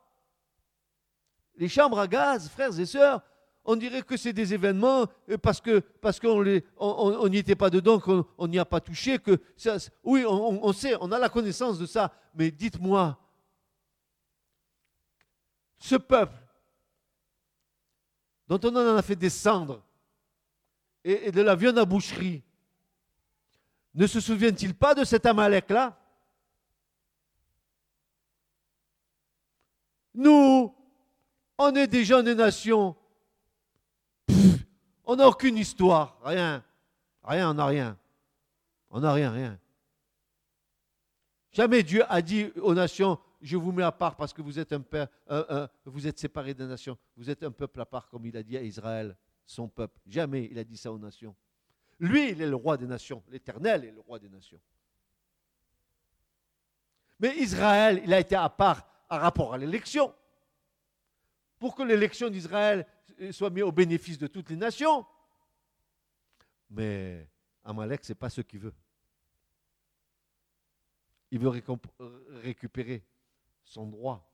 les 1.56 1.68
chambres 1.68 1.98
à 1.98 2.06
gaz, 2.06 2.48
frères 2.48 2.78
et 2.78 2.86
sœurs, 2.86 3.22
on 3.68 3.76
dirait 3.76 4.00
que 4.00 4.16
c'est 4.16 4.32
des 4.32 4.54
événements 4.54 5.06
euh, 5.28 5.36
parce 5.36 5.60
que 5.60 5.80
parce 5.80 6.18
qu'on 6.18 6.42
n'y 6.42 7.36
était 7.36 7.54
pas 7.54 7.68
dedans, 7.68 8.00
qu'on 8.00 8.48
n'y 8.48 8.58
a 8.58 8.64
pas 8.64 8.80
touché, 8.80 9.18
que 9.18 9.38
oui, 10.02 10.24
on, 10.26 10.72
sait, 10.72 10.96
on 11.02 11.12
a 11.12 11.18
la 11.18 11.28
connaissance 11.28 11.78
de 11.78 11.84
ça, 11.84 12.10
mais 12.34 12.50
dites-moi, 12.50 13.18
ce 15.76 15.96
peuple 15.96 16.34
dont 18.48 18.58
on 18.64 18.74
en 18.74 18.96
a 18.96 19.02
fait 19.02 19.16
descendre 19.16 19.84
et, 21.04 21.30
de 21.30 21.42
la 21.42 21.54
viande 21.54 21.76
à 21.78 21.84
boucherie, 21.84 22.42
ne 23.94 24.06
se 24.06 24.18
souvient-il 24.18 24.74
pas 24.74 24.94
de 24.94 25.04
cet 25.04 25.26
Amalek-là? 25.26 25.94
Nous, 30.14 30.74
on 31.58 31.74
est 31.74 31.86
des 31.86 32.06
jeunes 32.06 32.32
nations. 32.32 32.96
On 35.08 35.16
n'a 35.16 35.26
aucune 35.26 35.56
histoire, 35.56 36.18
rien. 36.22 36.62
Rien, 37.24 37.50
on 37.50 37.54
n'a 37.54 37.66
rien. 37.66 37.98
On 38.90 39.00
n'a 39.00 39.12
rien, 39.12 39.32
rien. 39.32 39.58
Jamais 41.50 41.82
Dieu 41.82 42.04
a 42.08 42.20
dit 42.20 42.52
aux 42.60 42.74
nations, 42.74 43.18
je 43.40 43.56
vous 43.56 43.72
mets 43.72 43.82
à 43.82 43.90
part 43.90 44.16
parce 44.16 44.34
que 44.34 44.42
vous 44.42 44.58
êtes 44.58 44.72
un 44.72 44.82
vous 45.86 46.06
êtes 46.06 46.18
séparés 46.18 46.52
des 46.52 46.66
nations, 46.66 46.96
vous 47.16 47.30
êtes 47.30 47.42
un 47.42 47.50
peuple 47.50 47.80
à 47.80 47.86
part, 47.86 48.08
comme 48.10 48.26
il 48.26 48.36
a 48.36 48.42
dit 48.42 48.58
à 48.58 48.62
Israël, 48.62 49.16
son 49.46 49.66
peuple. 49.66 49.98
Jamais 50.06 50.46
il 50.50 50.58
a 50.58 50.64
dit 50.64 50.76
ça 50.76 50.92
aux 50.92 50.98
nations. 50.98 51.34
Lui, 51.98 52.30
il 52.30 52.42
est 52.42 52.46
le 52.46 52.56
roi 52.56 52.76
des 52.76 52.86
nations. 52.86 53.24
L'Éternel 53.28 53.86
est 53.86 53.90
le 53.90 54.00
roi 54.00 54.18
des 54.18 54.28
nations. 54.28 54.60
Mais 57.18 57.34
Israël, 57.38 58.02
il 58.04 58.12
a 58.12 58.20
été 58.20 58.36
à 58.36 58.48
part 58.50 58.86
à 59.08 59.18
rapport 59.18 59.54
à 59.54 59.58
l'élection. 59.58 60.14
Pour 61.58 61.74
que 61.74 61.82
l'élection 61.82 62.28
d'Israël 62.28 62.86
soit 63.32 63.50
mise 63.50 63.64
au 63.64 63.72
bénéfice 63.72 64.18
de 64.18 64.26
toutes 64.26 64.50
les 64.50 64.56
nations. 64.56 65.06
Mais 66.70 67.28
Amalek, 67.64 68.04
ce 68.04 68.12
n'est 68.12 68.16
pas 68.16 68.30
ce 68.30 68.40
qu'il 68.40 68.60
veut. 68.60 68.74
Il 71.30 71.38
veut 71.38 71.50
récupérer 72.42 73.04
son 73.64 73.86
droit, 73.86 74.32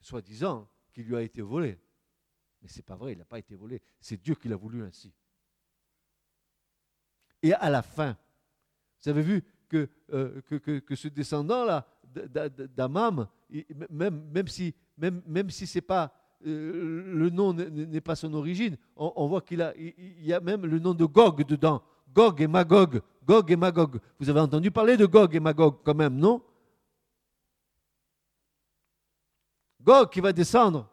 soi-disant 0.00 0.68
qu'il 0.92 1.06
lui 1.06 1.16
a 1.16 1.22
été 1.22 1.42
volé. 1.42 1.78
Mais 2.60 2.68
ce 2.68 2.78
n'est 2.78 2.82
pas 2.84 2.94
vrai, 2.94 3.12
il 3.12 3.18
n'a 3.18 3.24
pas 3.24 3.38
été 3.38 3.56
volé. 3.56 3.82
C'est 4.00 4.20
Dieu 4.20 4.34
qui 4.36 4.48
l'a 4.48 4.56
voulu 4.56 4.82
ainsi. 4.82 5.12
Et 7.42 7.52
à 7.54 7.68
la 7.70 7.82
fin, 7.82 8.16
vous 9.02 9.08
avez 9.08 9.22
vu 9.22 9.42
que, 9.68 9.88
euh, 10.12 10.40
ce 10.94 11.08
descendant-là 11.08 11.86
d'Amam, 12.04 13.26
même, 13.90 14.30
même 14.30 14.46
si, 14.46 14.74
même, 14.96 15.22
même 15.26 15.50
si 15.50 15.66
c'est 15.66 15.80
pas, 15.80 16.04
euh, 16.04 16.08
le 16.44 17.30
nom 17.30 17.52
n'est 17.52 18.00
pas 18.00 18.16
son 18.16 18.32
origine, 18.34 18.76
on, 18.96 19.26
voit 19.28 19.40
qu'il 19.40 19.62
a, 19.62 19.72
il 19.76 20.24
y 20.24 20.32
a 20.32 20.40
même 20.40 20.66
le 20.66 20.78
nom 20.78 20.94
de 20.94 21.04
Gog 21.04 21.44
dedans. 21.46 21.82
Gog 22.12 22.40
et 22.40 22.46
Magog. 22.46 23.00
Gog 23.24 23.50
et 23.50 23.56
Magog. 23.56 23.98
Vous 24.18 24.28
avez 24.28 24.40
entendu 24.40 24.70
parler 24.70 24.96
de 24.96 25.06
Gog 25.06 25.34
et 25.34 25.40
Magog 25.40 25.76
quand 25.84 25.94
même, 25.94 26.16
non? 26.16 26.42
Gog 29.82 30.10
qui 30.10 30.20
va 30.20 30.32
descendre 30.32 30.88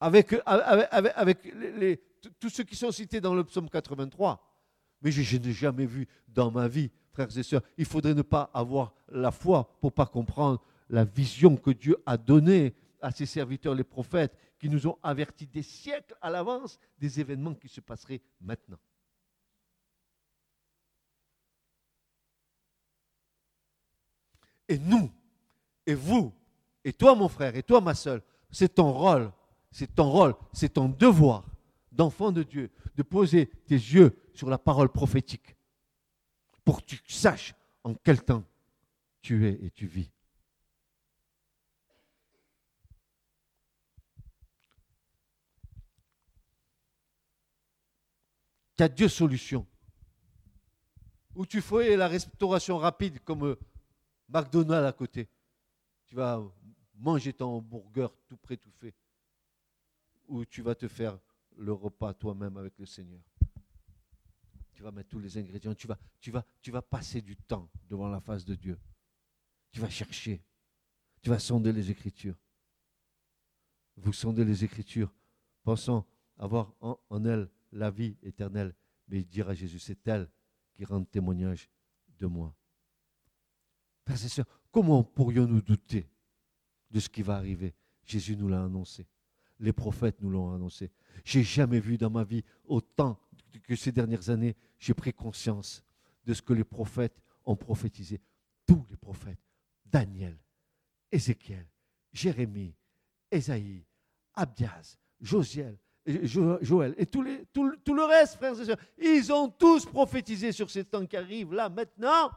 avec, 0.00 0.34
avec, 0.44 1.54
les, 1.54 2.00
tous 2.38 2.50
ceux 2.50 2.64
qui 2.64 2.76
sont 2.76 2.90
cités 2.90 3.20
dans 3.20 3.34
le 3.34 3.44
psaume 3.44 3.68
83. 3.68 4.40
Mais 5.02 5.10
je, 5.10 5.36
n'ai 5.36 5.52
jamais 5.52 5.86
vu 5.86 6.08
dans 6.28 6.50
ma 6.50 6.68
vie, 6.68 6.90
frères 7.12 7.36
et 7.36 7.42
sœurs, 7.42 7.62
il 7.76 7.84
faudrait 7.84 8.14
ne 8.14 8.22
pas 8.22 8.50
avoir 8.54 8.94
la 9.08 9.30
foi 9.30 9.76
pour 9.80 9.92
pas 9.92 10.06
comprendre 10.06 10.62
la 10.88 11.04
vision 11.04 11.56
que 11.56 11.70
Dieu 11.70 11.96
a 12.06 12.16
donnée 12.16 12.74
à 13.04 13.10
ses 13.10 13.26
serviteurs, 13.26 13.74
les 13.74 13.84
prophètes, 13.84 14.36
qui 14.58 14.68
nous 14.68 14.86
ont 14.86 14.98
avertis 15.02 15.46
des 15.46 15.62
siècles 15.62 16.16
à 16.22 16.30
l'avance 16.30 16.78
des 16.98 17.20
événements 17.20 17.54
qui 17.54 17.68
se 17.68 17.80
passeraient 17.80 18.22
maintenant. 18.40 18.78
Et 24.66 24.78
nous, 24.78 25.12
et 25.86 25.94
vous, 25.94 26.32
et 26.82 26.94
toi 26.94 27.14
mon 27.14 27.28
frère, 27.28 27.54
et 27.54 27.62
toi 27.62 27.82
ma 27.82 27.94
soeur, 27.94 28.22
c'est 28.50 28.74
ton 28.74 28.90
rôle, 28.92 29.30
c'est 29.70 29.94
ton 29.94 30.10
rôle, 30.10 30.34
c'est 30.54 30.72
ton 30.72 30.88
devoir 30.88 31.44
d'enfant 31.92 32.32
de 32.32 32.42
Dieu 32.42 32.70
de 32.96 33.02
poser 33.02 33.46
tes 33.66 33.74
yeux 33.74 34.16
sur 34.32 34.48
la 34.48 34.56
parole 34.56 34.88
prophétique 34.88 35.54
pour 36.64 36.80
que 36.80 36.86
tu 36.86 37.00
saches 37.06 37.54
en 37.82 37.94
quel 37.94 38.22
temps 38.22 38.44
tu 39.20 39.46
es 39.46 39.58
et 39.62 39.70
tu 39.70 39.86
vis. 39.86 40.13
Tu 48.76 48.82
as 48.82 48.88
deux 48.88 49.08
solutions. 49.08 49.66
Ou 51.34 51.46
tu 51.46 51.60
fais 51.60 51.96
la 51.96 52.08
restauration 52.08 52.78
rapide 52.78 53.20
comme 53.20 53.44
euh, 53.44 53.58
McDonald's 54.28 54.88
à 54.88 54.92
côté. 54.92 55.28
Tu 56.06 56.14
vas 56.14 56.42
manger 56.94 57.32
ton 57.32 57.60
burger 57.60 58.08
tout 58.28 58.36
prêt. 58.36 58.58
Ou 60.28 60.44
tu 60.44 60.62
vas 60.62 60.74
te 60.74 60.88
faire 60.88 61.18
le 61.56 61.72
repas 61.72 62.14
toi-même 62.14 62.56
avec 62.56 62.78
le 62.78 62.86
Seigneur. 62.86 63.20
Tu 64.74 64.82
vas 64.82 64.90
mettre 64.90 65.10
tous 65.10 65.20
les 65.20 65.38
ingrédients, 65.38 65.74
tu 65.74 65.86
vas, 66.30 66.82
passer 66.82 67.20
du 67.20 67.36
temps 67.36 67.70
devant 67.88 68.08
la 68.08 68.20
face 68.20 68.44
de 68.44 68.54
Dieu. 68.54 68.78
Tu 69.70 69.80
vas 69.80 69.88
chercher, 69.88 70.42
tu 71.22 71.30
vas 71.30 71.38
sonder 71.38 71.72
les 71.72 71.90
Écritures. 71.90 72.36
Vous 73.96 74.12
sondez 74.12 74.44
les 74.44 74.64
Écritures, 74.64 75.12
pensant 75.62 76.06
avoir 76.38 76.74
en, 76.80 76.98
en 77.08 77.24
elle 77.24 77.48
la 77.74 77.90
vie 77.90 78.16
éternelle, 78.22 78.74
mais 79.08 79.22
dire 79.22 79.48
à 79.48 79.54
Jésus, 79.54 79.78
c'est 79.78 80.06
elle 80.08 80.28
qui 80.74 80.84
rend 80.84 81.04
témoignage 81.04 81.68
de 82.18 82.26
moi. 82.26 82.54
Frères 84.04 84.24
et 84.24 84.28
sœurs, 84.28 84.46
comment 84.70 85.02
pourrions-nous 85.02 85.62
douter 85.62 86.08
de 86.90 87.00
ce 87.00 87.08
qui 87.08 87.22
va 87.22 87.36
arriver? 87.36 87.74
Jésus 88.04 88.36
nous 88.36 88.48
l'a 88.48 88.62
annoncé. 88.62 89.06
Les 89.60 89.72
prophètes 89.72 90.20
nous 90.20 90.30
l'ont 90.30 90.52
annoncé. 90.54 90.90
J'ai 91.24 91.42
jamais 91.42 91.80
vu 91.80 91.96
dans 91.96 92.10
ma 92.10 92.24
vie 92.24 92.44
autant 92.64 93.18
que 93.62 93.76
ces 93.76 93.92
dernières 93.92 94.30
années, 94.30 94.56
j'ai 94.78 94.94
pris 94.94 95.12
conscience 95.12 95.82
de 96.24 96.34
ce 96.34 96.42
que 96.42 96.52
les 96.52 96.64
prophètes 96.64 97.20
ont 97.44 97.56
prophétisé. 97.56 98.20
Tous 98.66 98.84
les 98.90 98.96
prophètes, 98.96 99.40
Daniel, 99.84 100.36
Ézéchiel, 101.10 101.66
Jérémie, 102.12 102.74
Ésaïe, 103.30 103.86
Abdias, 104.34 104.98
Josiel, 105.20 105.78
Joël 106.06 106.94
et 106.98 107.06
tout, 107.06 107.22
les, 107.22 107.46
le 107.54 108.04
reste, 108.04 108.36
frères 108.36 108.60
et 108.60 108.64
sœurs, 108.64 108.76
ils 108.98 109.32
ont 109.32 109.48
tous 109.48 109.86
prophétisé 109.86 110.52
sur 110.52 110.70
ces 110.70 110.84
temps 110.84 111.06
qui 111.06 111.16
arrivent 111.16 111.54
là 111.54 111.70
maintenant. 111.70 112.30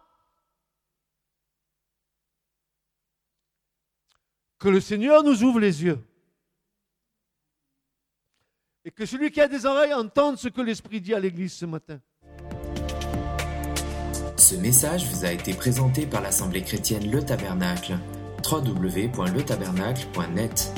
Que 4.57 4.69
le 4.69 4.79
Seigneur 4.79 5.21
nous 5.23 5.43
ouvre 5.43 5.59
les 5.59 5.83
yeux. 5.83 5.99
Et 8.85 8.91
que 8.91 9.05
celui 9.05 9.31
qui 9.31 9.41
a 9.41 9.49
des 9.49 9.65
oreilles 9.65 9.93
entende 9.93 10.37
ce 10.37 10.47
que 10.47 10.61
l'Esprit 10.61 11.01
dit 11.01 11.13
à 11.13 11.19
l'Église 11.19 11.51
ce 11.53 11.65
matin. 11.65 11.99
Ce 14.37 14.55
message 14.55 15.05
vous 15.11 15.25
a 15.25 15.33
été 15.33 15.53
présenté 15.53 16.07
par 16.07 16.21
l'Assemblée 16.21 16.61
chrétienne 16.61 17.11
Le 17.11 17.21
Tabernacle. 17.21 17.97
www.letabernacle.net 18.49 20.71